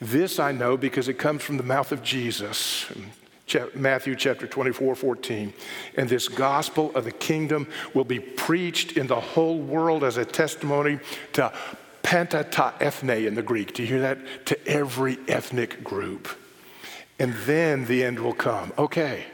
This 0.00 0.38
I 0.38 0.52
know 0.52 0.76
because 0.76 1.08
it 1.08 1.14
comes 1.14 1.42
from 1.42 1.56
the 1.56 1.62
mouth 1.62 1.92
of 1.92 2.02
Jesus. 2.02 2.86
Matthew 3.74 4.16
chapter 4.16 4.46
24, 4.46 4.94
14. 4.96 5.52
And 5.96 6.08
this 6.08 6.28
gospel 6.28 6.90
of 6.94 7.04
the 7.04 7.12
kingdom 7.12 7.68
will 7.94 8.04
be 8.04 8.18
preached 8.18 8.92
in 8.92 9.06
the 9.06 9.20
whole 9.20 9.58
world 9.58 10.02
as 10.02 10.16
a 10.16 10.24
testimony 10.24 10.98
to 11.34 11.52
panta 12.02 12.44
ta 12.44 12.74
ethne 12.80 13.26
in 13.26 13.34
the 13.34 13.42
Greek. 13.42 13.74
Do 13.74 13.82
you 13.82 13.88
hear 13.88 14.00
that? 14.00 14.46
To 14.46 14.68
every 14.68 15.18
ethnic 15.28 15.84
group. 15.84 16.28
And 17.18 17.34
then 17.46 17.86
the 17.86 18.04
end 18.04 18.18
will 18.18 18.34
come. 18.34 18.72
Okay, 18.76 19.24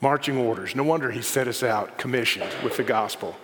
marching 0.00 0.36
orders. 0.36 0.74
No 0.74 0.82
wonder 0.82 1.10
he 1.10 1.22
set 1.22 1.46
us 1.46 1.62
out 1.62 1.98
commissioned 1.98 2.50
with 2.62 2.76
the 2.76 2.82
gospel. 2.82 3.36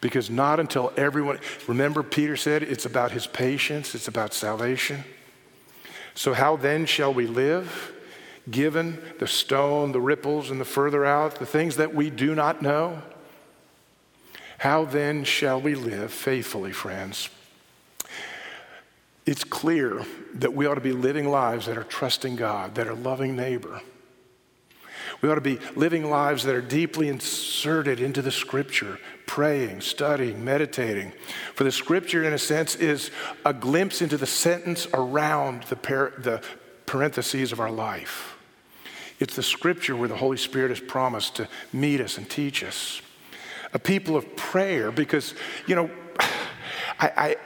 Because 0.00 0.28
not 0.28 0.60
until 0.60 0.92
everyone, 0.96 1.38
remember, 1.66 2.02
Peter 2.02 2.36
said 2.36 2.62
it's 2.62 2.86
about 2.86 3.12
his 3.12 3.26
patience, 3.26 3.94
it's 3.94 4.08
about 4.08 4.34
salvation. 4.34 5.04
So, 6.14 6.34
how 6.34 6.56
then 6.56 6.86
shall 6.86 7.14
we 7.14 7.26
live? 7.26 7.92
Given 8.50 9.00
the 9.18 9.26
stone, 9.26 9.92
the 9.92 10.00
ripples, 10.00 10.50
and 10.50 10.60
the 10.60 10.64
further 10.64 11.04
out, 11.04 11.36
the 11.36 11.46
things 11.46 11.76
that 11.76 11.94
we 11.94 12.10
do 12.10 12.34
not 12.34 12.62
know? 12.62 13.02
How 14.58 14.84
then 14.84 15.24
shall 15.24 15.60
we 15.60 15.74
live 15.74 16.12
faithfully, 16.12 16.72
friends? 16.72 17.28
It's 19.24 19.44
clear 19.44 20.04
that 20.34 20.52
we 20.52 20.66
ought 20.66 20.74
to 20.74 20.80
be 20.80 20.92
living 20.92 21.28
lives 21.28 21.66
that 21.66 21.78
are 21.78 21.84
trusting 21.84 22.36
God, 22.36 22.74
that 22.74 22.88
are 22.88 22.94
loving 22.94 23.36
neighbor. 23.36 23.80
We 25.20 25.28
ought 25.28 25.36
to 25.36 25.40
be 25.40 25.60
living 25.76 26.10
lives 26.10 26.42
that 26.44 26.54
are 26.54 26.60
deeply 26.60 27.08
inserted 27.08 28.00
into 28.00 28.22
the 28.22 28.32
scripture, 28.32 28.98
praying, 29.26 29.80
studying, 29.80 30.44
meditating. 30.44 31.12
For 31.54 31.62
the 31.62 31.70
scripture, 31.70 32.24
in 32.24 32.32
a 32.32 32.38
sense, 32.38 32.74
is 32.74 33.12
a 33.44 33.52
glimpse 33.52 34.02
into 34.02 34.16
the 34.16 34.26
sentence 34.26 34.88
around 34.92 35.64
the, 35.64 35.76
par- 35.76 36.14
the 36.18 36.42
parentheses 36.92 37.52
of 37.52 37.58
our 37.58 37.70
life. 37.70 38.36
It's 39.18 39.34
the 39.34 39.42
scripture 39.42 39.96
where 39.96 40.10
the 40.10 40.16
Holy 40.16 40.36
Spirit 40.36 40.68
has 40.68 40.78
promised 40.78 41.36
to 41.36 41.48
meet 41.72 42.02
us 42.02 42.18
and 42.18 42.28
teach 42.28 42.62
us. 42.62 43.00
A 43.72 43.78
people 43.78 44.14
of 44.14 44.36
prayer, 44.36 44.92
because, 44.92 45.32
you 45.66 45.74
know, 45.74 45.90
I, 47.00 47.10
I, 47.16 47.36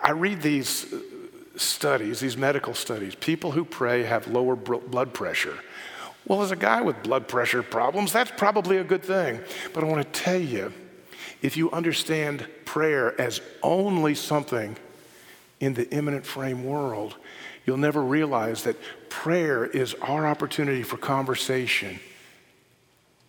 I 0.00 0.10
read 0.12 0.40
these 0.40 0.94
studies, 1.56 2.20
these 2.20 2.36
medical 2.36 2.74
studies. 2.74 3.16
People 3.16 3.50
who 3.50 3.64
pray 3.64 4.04
have 4.04 4.28
lower 4.28 4.54
blood 4.54 5.12
pressure. 5.12 5.58
Well, 6.24 6.40
as 6.42 6.52
a 6.52 6.56
guy 6.56 6.80
with 6.80 7.02
blood 7.02 7.26
pressure 7.26 7.64
problems, 7.64 8.12
that's 8.12 8.30
probably 8.30 8.76
a 8.76 8.84
good 8.84 9.02
thing. 9.02 9.40
But 9.74 9.82
I 9.82 9.88
want 9.88 10.14
to 10.14 10.20
tell 10.20 10.40
you 10.40 10.72
if 11.42 11.56
you 11.56 11.72
understand 11.72 12.46
prayer 12.64 13.20
as 13.20 13.40
only 13.64 14.14
something 14.14 14.76
in 15.58 15.74
the 15.74 15.90
immanent 15.90 16.24
frame 16.24 16.64
world, 16.64 17.16
you'll 17.66 17.76
never 17.76 18.02
realize 18.02 18.64
that 18.64 18.76
prayer 19.08 19.64
is 19.64 19.94
our 20.02 20.26
opportunity 20.26 20.82
for 20.82 20.96
conversation 20.96 22.00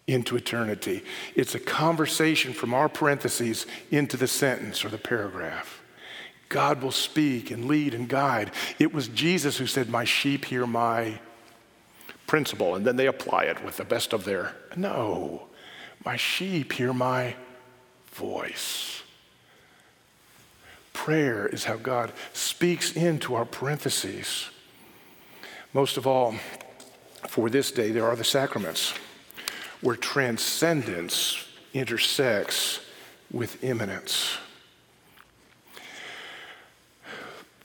into 0.07 0.35
eternity. 0.35 1.03
It's 1.35 1.55
a 1.55 1.59
conversation 1.59 2.53
from 2.53 2.73
our 2.73 2.89
parentheses 2.89 3.65
into 3.91 4.17
the 4.17 4.27
sentence 4.27 4.83
or 4.83 4.89
the 4.89 4.97
paragraph. 4.97 5.81
God 6.49 6.81
will 6.81 6.91
speak 6.91 7.51
and 7.51 7.65
lead 7.65 7.93
and 7.93 8.07
guide. 8.07 8.51
It 8.79 8.93
was 8.93 9.07
Jesus 9.07 9.57
who 9.57 9.65
said, 9.65 9.89
My 9.89 10.03
sheep 10.03 10.45
hear 10.45 10.67
my 10.67 11.19
principle, 12.27 12.75
and 12.75 12.85
then 12.85 12.95
they 12.95 13.07
apply 13.07 13.43
it 13.43 13.63
with 13.63 13.77
the 13.77 13.85
best 13.85 14.13
of 14.13 14.25
their. 14.25 14.55
No, 14.75 15.47
my 16.05 16.17
sheep 16.17 16.73
hear 16.73 16.93
my 16.93 17.35
voice. 18.11 19.02
Prayer 21.03 21.47
is 21.47 21.65
how 21.65 21.75
God 21.75 22.13
speaks 22.31 22.93
into 22.93 23.35
our 23.35 23.43
parentheses. 23.43 24.49
Most 25.73 25.97
of 25.97 26.07
all, 26.07 26.33
for 27.27 27.49
this 27.49 27.71
day, 27.71 27.91
there 27.91 28.05
are 28.05 28.15
the 28.15 28.23
sacraments 28.23 28.93
where 29.81 29.97
transcendence 29.97 31.45
intersects 31.73 32.79
with 33.33 33.61
immanence. 33.65 34.37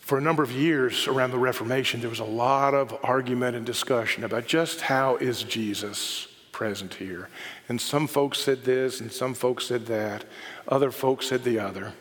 For 0.01 0.19
a 0.19 0.21
number 0.21 0.43
of 0.43 0.51
years 0.51 1.07
around 1.07 1.31
the 1.31 1.39
Reformation, 1.39 2.01
there 2.01 2.11
was 2.11 2.19
a 2.19 2.25
lot 2.25 2.75
of 2.75 2.93
argument 3.05 3.55
and 3.55 3.65
discussion 3.65 4.25
about 4.25 4.49
just 4.49 4.81
how 4.81 5.15
is 5.15 5.45
Jesus 5.45 6.27
present 6.51 6.95
here. 6.95 7.29
And 7.69 7.81
some 7.81 8.09
folks 8.09 8.41
said 8.41 8.65
this, 8.65 9.01
and 9.01 9.13
some 9.13 9.33
folks 9.33 9.65
said 9.65 9.87
that. 9.87 10.25
Other 10.67 10.91
folks 10.91 11.29
said 11.29 11.45
the 11.45 11.61
other. 11.61 11.93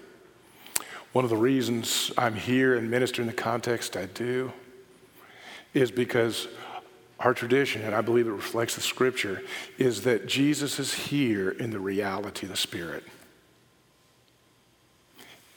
One 1.13 1.23
of 1.23 1.29
the 1.29 1.37
reasons 1.37 2.11
I'm 2.17 2.35
here 2.35 2.75
and 2.75 2.91
minister 2.91 3.21
in 3.21 3.27
the 3.27 3.33
context 3.33 3.95
I 3.95 4.05
do 4.05 4.51
is 5.73 5.91
because 5.91 6.47
our 7.19 7.33
tradition, 7.33 7.81
and 7.81 7.95
I 7.95 8.01
believe 8.01 8.27
it 8.27 8.31
reflects 8.31 8.75
the 8.75 8.81
scripture, 8.81 9.41
is 9.77 10.03
that 10.03 10.27
Jesus 10.27 10.79
is 10.79 10.93
here 10.93 11.49
in 11.49 11.71
the 11.71 11.79
reality 11.79 12.45
of 12.45 12.51
the 12.51 12.57
Spirit. 12.57 13.03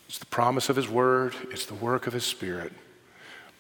It's 0.09 0.19
the 0.19 0.27
promise 0.27 0.69
of 0.69 0.77
His 0.77 0.89
Word, 0.89 1.35
it's 1.51 1.67
the 1.67 1.75
work 1.75 2.07
of 2.07 2.13
His 2.13 2.25
Spirit. 2.25 2.73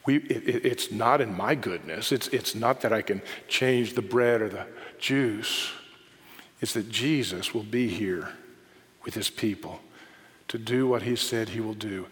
We, 0.07 0.16
it, 0.16 0.64
it's 0.64 0.90
not 0.90 1.20
in 1.20 1.37
my 1.37 1.55
goodness, 1.55 2.12
it's, 2.12 2.29
it's 2.29 2.55
not 2.55 2.81
that 2.81 2.92
I 2.92 3.03
can 3.03 3.20
change 3.48 3.94
the 3.94 4.03
bread 4.03 4.40
or 4.40 4.48
the 4.48 4.66
juice. 4.98 5.70
It's 6.62 6.72
that 6.74 6.90
Jesus 6.90 7.55
will 7.55 7.62
be 7.62 7.88
here 7.88 8.31
with 9.05 9.14
His 9.14 9.29
people 9.29 9.81
to 10.51 10.59
do 10.59 10.87
what 10.87 11.03
He 11.03 11.17
said 11.17 11.49
He 11.49 11.61
will 11.61 11.75
do. 11.75 12.07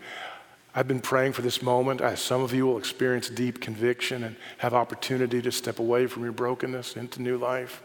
I've 0.75 0.87
been 0.87 1.01
praying 1.01 1.33
for 1.33 1.43
this 1.43 1.61
moment. 1.61 2.01
I, 2.01 2.15
some 2.15 2.43
of 2.43 2.55
you 2.55 2.65
will 2.67 2.79
experience 2.79 3.29
deep 3.29 3.61
conviction 3.61 4.23
and 4.23 4.37
have 4.59 4.75
opportunity 4.75 5.43
to 5.43 5.51
step 5.51 5.81
away 5.81 6.07
from 6.07 6.23
your 6.23 6.33
brokenness 6.33 6.97
into 6.97 7.21
new 7.21 7.37
life. 7.37 7.83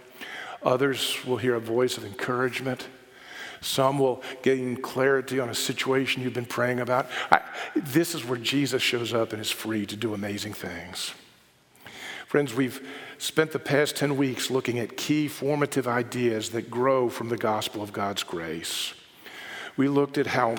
Others 0.61 1.25
will 1.25 1.37
hear 1.37 1.55
a 1.55 1.59
voice 1.59 1.97
of 1.97 2.05
encouragement. 2.05 2.87
Some 3.61 3.97
will 3.97 4.21
gain 4.43 4.75
clarity 4.77 5.39
on 5.39 5.49
a 5.49 5.55
situation 5.55 6.21
you've 6.21 6.33
been 6.33 6.45
praying 6.45 6.81
about. 6.81 7.09
I, 7.31 7.41
this 7.75 8.13
is 8.13 8.23
where 8.25 8.37
Jesus 8.37 8.83
shows 8.83 9.11
up 9.11 9.33
and 9.33 9.41
is 9.41 9.49
free 9.49 9.85
to 9.87 9.95
do 9.95 10.13
amazing 10.13 10.53
things. 10.53 11.13
Friends, 12.27 12.53
we've 12.53 12.85
spent 13.17 13.51
the 13.51 13.59
past 13.59 13.95
10 13.95 14.17
weeks 14.17 14.51
looking 14.51 14.77
at 14.77 14.97
key 14.97 15.27
formative 15.27 15.87
ideas 15.87 16.49
that 16.51 16.69
grow 16.69 17.09
from 17.09 17.29
the 17.29 17.37
gospel 17.37 17.81
of 17.81 17.93
God's 17.93 18.21
grace. 18.23 18.93
We 19.77 19.87
looked 19.87 20.17
at 20.17 20.27
how 20.27 20.55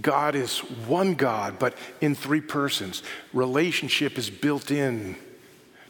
God 0.00 0.34
is 0.34 0.58
one 0.58 1.14
God, 1.14 1.58
but 1.58 1.76
in 2.00 2.14
three 2.14 2.40
persons. 2.40 3.02
Relationship 3.32 4.18
is 4.18 4.30
built 4.30 4.70
in 4.70 5.16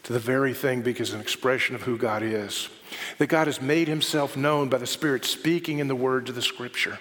to 0.05 0.13
the 0.13 0.19
very 0.19 0.55
thing 0.55 0.81
because 0.81 1.13
an 1.13 1.21
expression 1.21 1.75
of 1.75 1.83
who 1.83 1.99
God 1.99 2.23
is. 2.23 2.69
That 3.19 3.27
God 3.27 3.47
has 3.47 3.61
made 3.61 3.89
himself 3.89 4.37
known 4.37 4.69
by 4.69 4.79
the 4.79 4.87
Spirit 4.87 5.25
speaking 5.25 5.79
in 5.79 5.89
the 5.89 5.95
words 5.95 6.31
of 6.31 6.35
the 6.35 6.43
Scripture. 6.43 6.99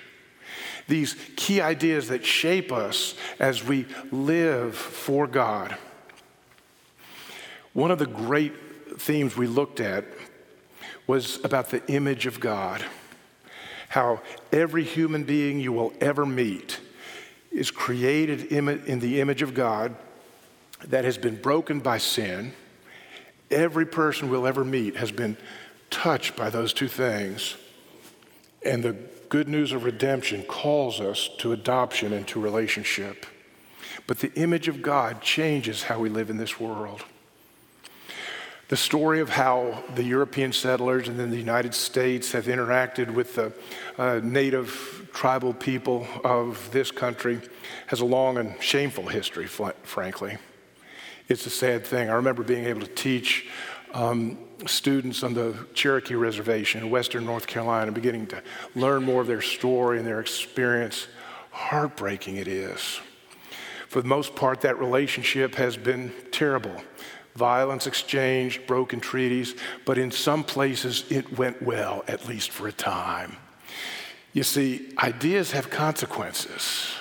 These 0.87 1.15
key 1.35 1.61
ideas 1.61 2.09
that 2.09 2.25
shape 2.25 2.71
us 2.71 3.15
as 3.39 3.63
we 3.63 3.85
live 4.11 4.75
for 4.75 5.27
God. 5.27 5.77
One 7.73 7.91
of 7.91 7.99
the 7.99 8.07
great 8.07 8.53
themes 8.97 9.37
we 9.37 9.47
looked 9.47 9.79
at 9.79 10.03
was 11.07 11.43
about 11.45 11.69
the 11.69 11.85
image 11.91 12.25
of 12.25 12.39
God. 12.39 12.83
How 13.89 14.21
every 14.51 14.83
human 14.83 15.23
being 15.23 15.59
you 15.59 15.71
will 15.73 15.93
ever 15.99 16.25
meet 16.25 16.79
is 17.51 17.71
created 17.71 18.43
in 18.45 18.99
the 18.99 19.19
image 19.19 19.41
of 19.41 19.53
God 19.53 19.95
that 20.85 21.05
has 21.05 21.17
been 21.17 21.35
broken 21.35 21.79
by 21.79 21.97
sin. 21.97 22.53
Every 23.51 23.85
person 23.85 24.29
we'll 24.29 24.47
ever 24.47 24.63
meet 24.63 24.95
has 24.95 25.11
been 25.11 25.35
touched 25.89 26.35
by 26.35 26.49
those 26.49 26.71
two 26.71 26.87
things. 26.87 27.57
And 28.63 28.83
the 28.83 28.95
good 29.29 29.47
news 29.47 29.71
of 29.71 29.83
redemption 29.83 30.43
calls 30.43 31.01
us 31.01 31.29
to 31.39 31.51
adoption 31.51 32.13
and 32.13 32.27
to 32.27 32.39
relationship. 32.39 33.25
But 34.05 34.19
the 34.19 34.31
image 34.33 34.67
of 34.67 34.81
God 34.81 35.21
changes 35.21 35.83
how 35.83 35.99
we 35.99 36.09
live 36.09 36.29
in 36.29 36.37
this 36.37 36.59
world. 36.59 37.03
The 38.69 38.77
story 38.77 39.19
of 39.19 39.29
how 39.29 39.83
the 39.95 40.03
European 40.03 40.53
settlers 40.53 41.07
and 41.07 41.19
then 41.19 41.31
the 41.31 41.37
United 41.37 41.73
States 41.73 42.31
have 42.33 42.45
interacted 42.45 43.11
with 43.11 43.33
the 43.33 43.51
uh, 43.97 44.19
native 44.21 45.09
tribal 45.11 45.55
people 45.55 46.07
of 46.23 46.69
this 46.71 46.91
country 46.91 47.41
has 47.87 48.01
a 48.01 48.05
long 48.05 48.37
and 48.37 48.61
shameful 48.61 49.07
history, 49.07 49.47
frankly. 49.47 50.37
It's 51.27 51.47
a 51.47 51.49
sad 51.49 51.83
thing. 51.83 52.11
I 52.11 52.13
remember 52.13 52.43
being 52.43 52.65
able 52.65 52.81
to 52.81 52.93
teach 52.93 53.47
um, 53.95 54.37
students 54.67 55.23
on 55.23 55.33
the 55.33 55.65
Cherokee 55.73 56.13
Reservation 56.13 56.83
in 56.83 56.91
western 56.91 57.25
North 57.25 57.47
Carolina, 57.47 57.91
beginning 57.91 58.27
to 58.27 58.43
learn 58.75 59.03
more 59.03 59.21
of 59.21 59.27
their 59.27 59.41
story 59.41 59.97
and 59.97 60.05
their 60.05 60.19
experience. 60.19 61.07
Heartbreaking 61.49 62.35
it 62.35 62.47
is. 62.47 62.99
For 63.87 63.99
the 63.99 64.07
most 64.07 64.35
part, 64.35 64.61
that 64.61 64.77
relationship 64.77 65.55
has 65.55 65.75
been 65.75 66.13
terrible. 66.31 66.79
Violence 67.35 67.87
exchanged, 67.87 68.65
broken 68.67 68.99
treaties, 68.99 69.55
but 69.85 69.97
in 69.97 70.11
some 70.11 70.43
places 70.43 71.05
it 71.09 71.37
went 71.37 71.61
well, 71.61 72.03
at 72.07 72.27
least 72.27 72.51
for 72.51 72.67
a 72.67 72.71
time. 72.71 73.37
You 74.33 74.43
see, 74.43 74.91
ideas 74.97 75.51
have 75.51 75.69
consequences. 75.69 76.93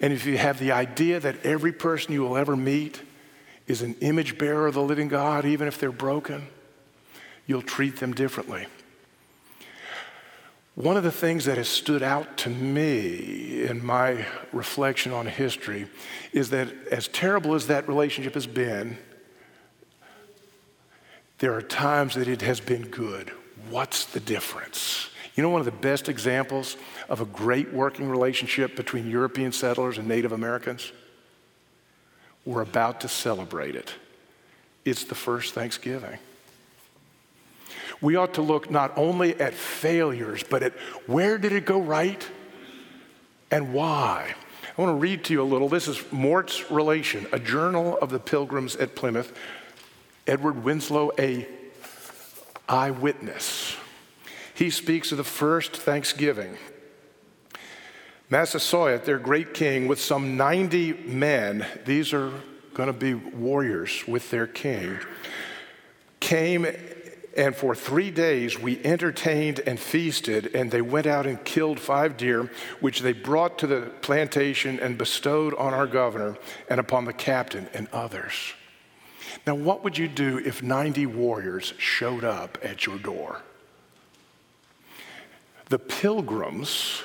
And 0.00 0.12
if 0.12 0.26
you 0.26 0.38
have 0.38 0.58
the 0.58 0.72
idea 0.72 1.20
that 1.20 1.44
every 1.44 1.72
person 1.72 2.12
you 2.12 2.22
will 2.22 2.36
ever 2.36 2.56
meet 2.56 3.00
is 3.66 3.82
an 3.82 3.94
image 4.00 4.36
bearer 4.38 4.66
of 4.66 4.74
the 4.74 4.82
living 4.82 5.08
God, 5.08 5.44
even 5.44 5.68
if 5.68 5.78
they're 5.78 5.92
broken, 5.92 6.48
you'll 7.46 7.62
treat 7.62 7.96
them 7.96 8.12
differently. 8.12 8.66
One 10.74 10.96
of 10.96 11.02
the 11.02 11.12
things 11.12 11.44
that 11.44 11.58
has 11.58 11.68
stood 11.68 12.02
out 12.02 12.38
to 12.38 12.50
me 12.50 13.64
in 13.64 13.84
my 13.84 14.24
reflection 14.52 15.12
on 15.12 15.26
history 15.26 15.86
is 16.32 16.48
that 16.50 16.68
as 16.90 17.08
terrible 17.08 17.54
as 17.54 17.66
that 17.66 17.86
relationship 17.88 18.32
has 18.34 18.46
been, 18.46 18.96
there 21.38 21.52
are 21.52 21.60
times 21.60 22.14
that 22.14 22.26
it 22.26 22.40
has 22.40 22.58
been 22.60 22.86
good. 22.88 23.30
What's 23.68 24.06
the 24.06 24.20
difference? 24.20 25.10
You 25.34 25.42
know, 25.42 25.50
one 25.50 25.60
of 25.60 25.66
the 25.66 25.72
best 25.72 26.08
examples 26.08 26.76
of 27.08 27.20
a 27.20 27.26
great 27.26 27.72
working 27.72 28.08
relationship 28.08 28.74
between 28.74 29.10
European 29.10 29.52
settlers 29.52 29.98
and 29.98 30.08
Native 30.08 30.32
Americans? 30.32 30.92
We're 32.46 32.62
about 32.62 33.02
to 33.02 33.08
celebrate 33.08 33.76
it. 33.76 33.92
It's 34.84 35.04
the 35.04 35.14
first 35.14 35.52
Thanksgiving. 35.52 36.18
We 38.02 38.16
ought 38.16 38.34
to 38.34 38.42
look 38.42 38.70
not 38.70 38.98
only 38.98 39.40
at 39.40 39.54
failures, 39.54 40.42
but 40.42 40.62
at 40.62 40.72
where 41.06 41.38
did 41.38 41.52
it 41.52 41.64
go 41.64 41.80
right 41.80 42.28
and 43.50 43.72
why. 43.72 44.34
I 44.76 44.80
want 44.80 44.90
to 44.90 45.00
read 45.00 45.24
to 45.24 45.32
you 45.32 45.42
a 45.42 45.44
little. 45.44 45.68
This 45.68 45.86
is 45.86 46.02
Mourt's 46.10 46.70
Relation, 46.70 47.26
a 47.32 47.38
journal 47.38 47.96
of 47.98 48.10
the 48.10 48.18
pilgrims 48.18 48.74
at 48.76 48.96
Plymouth. 48.96 49.32
Edward 50.26 50.64
Winslow, 50.64 51.12
a 51.18 51.46
eyewitness. 52.68 53.76
He 54.54 54.70
speaks 54.70 55.12
of 55.12 55.18
the 55.18 55.24
first 55.24 55.76
Thanksgiving. 55.76 56.56
Massasoit, 58.30 59.04
their 59.04 59.18
great 59.18 59.52
king, 59.52 59.86
with 59.86 60.00
some 60.00 60.36
90 60.36 60.94
men, 61.04 61.66
these 61.84 62.12
are 62.12 62.32
going 62.72 62.86
to 62.86 62.92
be 62.92 63.14
warriors 63.14 64.04
with 64.08 64.30
their 64.30 64.46
king, 64.46 64.98
came 66.18 66.66
and 67.36 67.54
for 67.54 67.74
three 67.74 68.10
days 68.10 68.58
we 68.58 68.82
entertained 68.84 69.60
and 69.60 69.78
feasted, 69.78 70.54
and 70.54 70.70
they 70.70 70.82
went 70.82 71.06
out 71.06 71.26
and 71.26 71.44
killed 71.44 71.80
five 71.80 72.16
deer, 72.16 72.50
which 72.80 73.00
they 73.00 73.12
brought 73.12 73.58
to 73.58 73.66
the 73.66 73.92
plantation 74.02 74.78
and 74.80 74.98
bestowed 74.98 75.54
on 75.54 75.74
our 75.74 75.86
governor 75.86 76.36
and 76.68 76.78
upon 76.80 77.04
the 77.04 77.12
captain 77.12 77.68
and 77.74 77.88
others. 77.92 78.52
Now, 79.46 79.54
what 79.54 79.82
would 79.82 79.96
you 79.96 80.08
do 80.08 80.38
if 80.38 80.62
90 80.62 81.06
warriors 81.06 81.74
showed 81.78 82.24
up 82.24 82.58
at 82.62 82.86
your 82.86 82.98
door? 82.98 83.40
The 85.68 85.78
pilgrims 85.78 87.02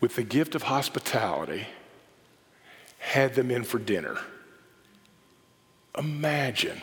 with 0.00 0.14
the 0.14 0.22
gift 0.22 0.54
of 0.54 0.64
hospitality, 0.64 1.66
had 2.98 3.34
them 3.34 3.50
in 3.50 3.64
for 3.64 3.78
dinner. 3.78 4.18
Imagine. 5.96 6.80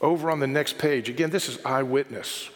Over 0.00 0.30
on 0.30 0.40
the 0.40 0.46
next 0.46 0.78
page, 0.78 1.08
again, 1.08 1.30
this 1.30 1.48
is 1.48 1.58
eyewitness. 1.64 2.50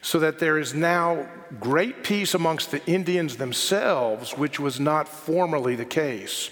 So 0.00 0.18
that 0.20 0.38
there 0.38 0.58
is 0.58 0.74
now 0.74 1.28
great 1.60 2.04
peace 2.04 2.34
amongst 2.34 2.70
the 2.70 2.84
Indians 2.86 3.36
themselves, 3.36 4.36
which 4.36 4.58
was 4.58 4.78
not 4.78 5.08
formerly 5.08 5.74
the 5.74 5.84
case. 5.84 6.50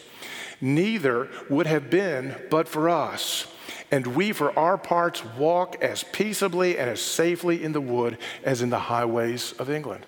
Neither 0.60 1.28
would 1.48 1.66
have 1.66 1.90
been 1.90 2.34
but 2.50 2.68
for 2.68 2.88
us. 2.88 3.46
And 3.90 4.06
we, 4.08 4.32
for 4.32 4.56
our 4.58 4.76
parts, 4.76 5.24
walk 5.24 5.82
as 5.82 6.02
peaceably 6.02 6.76
and 6.76 6.90
as 6.90 7.00
safely 7.00 7.62
in 7.62 7.72
the 7.72 7.80
wood 7.80 8.18
as 8.42 8.62
in 8.62 8.70
the 8.70 8.78
highways 8.78 9.52
of 9.52 9.70
England. 9.70 10.06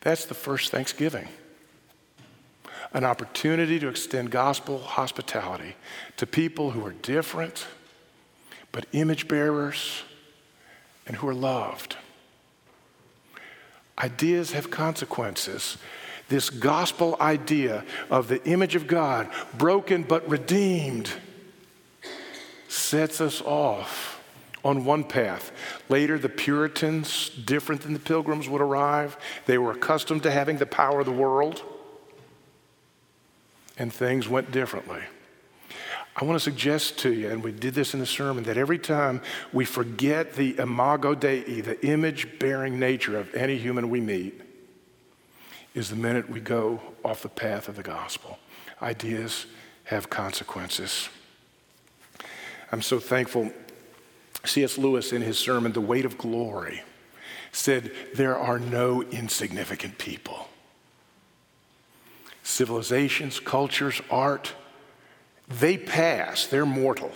That's 0.00 0.24
the 0.24 0.34
first 0.34 0.70
Thanksgiving. 0.70 1.28
An 2.92 3.04
opportunity 3.04 3.78
to 3.78 3.88
extend 3.88 4.30
gospel 4.30 4.78
hospitality 4.78 5.76
to 6.16 6.26
people 6.26 6.72
who 6.72 6.84
are 6.84 6.92
different, 6.92 7.66
but 8.72 8.86
image 8.92 9.28
bearers 9.28 10.02
and 11.06 11.16
who 11.16 11.28
are 11.28 11.34
loved. 11.34 11.96
Ideas 13.98 14.52
have 14.52 14.70
consequences. 14.70 15.76
This 16.28 16.48
gospel 16.48 17.16
idea 17.20 17.84
of 18.10 18.28
the 18.28 18.42
image 18.44 18.74
of 18.74 18.86
God, 18.86 19.28
broken 19.56 20.02
but 20.02 20.26
redeemed, 20.28 21.12
sets 22.68 23.20
us 23.20 23.42
off 23.42 24.20
on 24.64 24.84
one 24.84 25.04
path. 25.04 25.52
Later, 25.88 26.18
the 26.18 26.28
Puritans, 26.28 27.28
different 27.28 27.82
than 27.82 27.92
the 27.92 27.98
Pilgrims, 27.98 28.48
would 28.48 28.62
arrive. 28.62 29.16
They 29.46 29.58
were 29.58 29.72
accustomed 29.72 30.22
to 30.22 30.30
having 30.30 30.56
the 30.56 30.66
power 30.66 31.00
of 31.00 31.06
the 31.06 31.12
world, 31.12 31.62
and 33.76 33.92
things 33.92 34.28
went 34.28 34.50
differently. 34.52 35.02
I 36.14 36.24
want 36.24 36.36
to 36.36 36.44
suggest 36.44 36.98
to 37.00 37.12
you, 37.12 37.30
and 37.30 37.42
we 37.42 37.52
did 37.52 37.74
this 37.74 37.94
in 37.94 38.00
the 38.00 38.06
sermon, 38.06 38.44
that 38.44 38.58
every 38.58 38.78
time 38.78 39.22
we 39.52 39.64
forget 39.64 40.34
the 40.34 40.58
imago 40.58 41.14
Dei, 41.14 41.60
the 41.62 41.84
image 41.86 42.38
bearing 42.38 42.78
nature 42.78 43.18
of 43.18 43.34
any 43.34 43.56
human 43.56 43.88
we 43.88 44.00
meet, 44.00 44.40
is 45.74 45.88
the 45.88 45.96
minute 45.96 46.28
we 46.28 46.40
go 46.40 46.82
off 47.02 47.22
the 47.22 47.28
path 47.28 47.66
of 47.66 47.76
the 47.76 47.82
gospel. 47.82 48.38
Ideas 48.82 49.46
have 49.84 50.10
consequences. 50.10 51.08
I'm 52.70 52.82
so 52.82 52.98
thankful 52.98 53.50
C.S. 54.44 54.76
Lewis, 54.76 55.12
in 55.12 55.22
his 55.22 55.38
sermon, 55.38 55.72
The 55.72 55.80
Weight 55.80 56.04
of 56.04 56.18
Glory, 56.18 56.82
said, 57.52 57.92
There 58.14 58.36
are 58.36 58.58
no 58.58 59.02
insignificant 59.02 59.98
people. 59.98 60.48
Civilizations, 62.42 63.38
cultures, 63.38 64.02
art, 64.10 64.54
they 65.60 65.76
pass, 65.76 66.46
they're 66.46 66.66
mortal. 66.66 67.12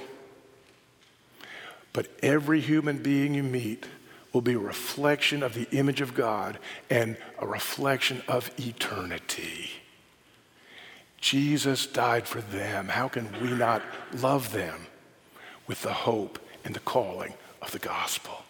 But 1.92 2.08
every 2.22 2.60
human 2.60 2.98
being 3.02 3.34
you 3.34 3.42
meet 3.42 3.86
will 4.32 4.42
be 4.42 4.54
a 4.54 4.58
reflection 4.58 5.42
of 5.42 5.54
the 5.54 5.68
image 5.70 6.00
of 6.00 6.14
God 6.14 6.58
and 6.90 7.16
a 7.38 7.46
reflection 7.46 8.22
of 8.28 8.50
eternity. 8.58 9.70
Jesus 11.20 11.86
died 11.86 12.28
for 12.28 12.40
them. 12.40 12.88
How 12.88 13.08
can 13.08 13.28
we 13.40 13.50
not 13.50 13.82
love 14.12 14.52
them 14.52 14.86
with 15.66 15.82
the 15.82 15.92
hope 15.92 16.38
and 16.64 16.74
the 16.74 16.80
calling 16.80 17.34
of 17.62 17.70
the 17.70 17.78
gospel. 17.78 18.42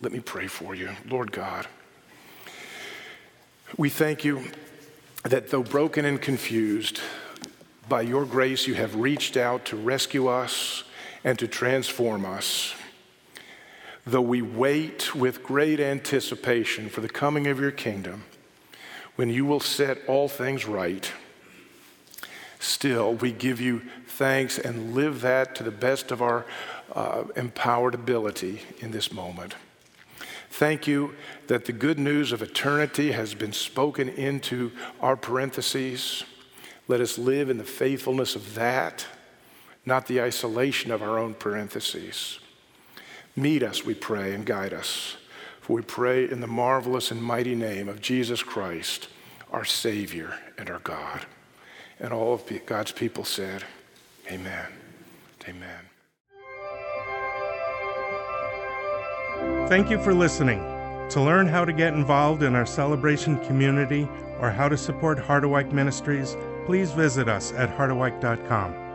Let 0.00 0.12
me 0.12 0.20
pray 0.20 0.46
for 0.46 0.74
you. 0.74 0.90
Lord 1.08 1.32
God, 1.32 1.66
we 3.76 3.88
thank 3.88 4.24
you 4.24 4.44
that 5.24 5.50
though 5.50 5.62
broken 5.62 6.04
and 6.04 6.20
confused, 6.20 7.00
by 7.88 8.02
your 8.02 8.24
grace 8.24 8.66
you 8.66 8.74
have 8.74 8.94
reached 8.94 9.36
out 9.36 9.64
to 9.66 9.76
rescue 9.76 10.28
us 10.28 10.84
and 11.24 11.38
to 11.38 11.48
transform 11.48 12.24
us. 12.24 12.74
Though 14.06 14.22
we 14.22 14.42
wait 14.42 15.14
with 15.14 15.42
great 15.42 15.80
anticipation 15.80 16.88
for 16.88 17.00
the 17.00 17.08
coming 17.08 17.46
of 17.46 17.60
your 17.60 17.70
kingdom, 17.70 18.24
when 19.16 19.28
you 19.28 19.44
will 19.44 19.60
set 19.60 19.98
all 20.06 20.28
things 20.28 20.66
right, 20.66 21.12
Still, 22.58 23.14
we 23.14 23.30
give 23.30 23.60
you 23.60 23.82
thanks 24.06 24.58
and 24.58 24.94
live 24.94 25.20
that 25.20 25.54
to 25.56 25.62
the 25.62 25.70
best 25.70 26.10
of 26.10 26.20
our 26.20 26.44
uh, 26.92 27.24
empowered 27.36 27.94
ability 27.94 28.62
in 28.80 28.90
this 28.90 29.12
moment. 29.12 29.54
Thank 30.50 30.86
you 30.86 31.14
that 31.46 31.66
the 31.66 31.72
good 31.72 31.98
news 31.98 32.32
of 32.32 32.42
eternity 32.42 33.12
has 33.12 33.34
been 33.34 33.52
spoken 33.52 34.08
into 34.08 34.72
our 35.00 35.16
parentheses. 35.16 36.24
Let 36.88 37.02
us 37.02 37.18
live 37.18 37.50
in 37.50 37.58
the 37.58 37.64
faithfulness 37.64 38.34
of 38.34 38.54
that, 38.54 39.06
not 39.84 40.06
the 40.06 40.22
isolation 40.22 40.90
of 40.90 41.02
our 41.02 41.18
own 41.18 41.34
parentheses. 41.34 42.40
Meet 43.36 43.62
us, 43.62 43.84
we 43.84 43.92
pray, 43.92 44.34
and 44.34 44.46
guide 44.46 44.72
us. 44.72 45.18
For 45.60 45.74
we 45.74 45.82
pray 45.82 46.28
in 46.28 46.40
the 46.40 46.46
marvelous 46.46 47.10
and 47.10 47.22
mighty 47.22 47.54
name 47.54 47.90
of 47.90 48.00
Jesus 48.00 48.42
Christ, 48.42 49.08
our 49.52 49.66
Savior 49.66 50.34
and 50.56 50.70
our 50.70 50.78
God. 50.78 51.26
And 52.00 52.10
all 52.10 52.32
of 52.32 52.50
God's 52.64 52.92
people 52.92 53.24
said, 53.24 53.64
Amen. 54.30 54.66
Amen. 55.46 55.80
Thank 59.68 59.90
you 59.90 60.02
for 60.02 60.14
listening. 60.14 60.60
To 61.10 61.22
learn 61.22 61.48
how 61.48 61.64
to 61.64 61.72
get 61.72 61.92
involved 61.92 62.42
in 62.42 62.54
our 62.54 62.66
celebration 62.66 63.42
community 63.44 64.08
or 64.40 64.50
how 64.50 64.68
to 64.68 64.76
support 64.76 65.18
Harderwyk 65.18 65.72
Ministries, 65.72 66.36
please 66.68 66.90
visit 66.90 67.30
us 67.30 67.54
at 67.54 67.74
harderwyk.com. 67.74 68.87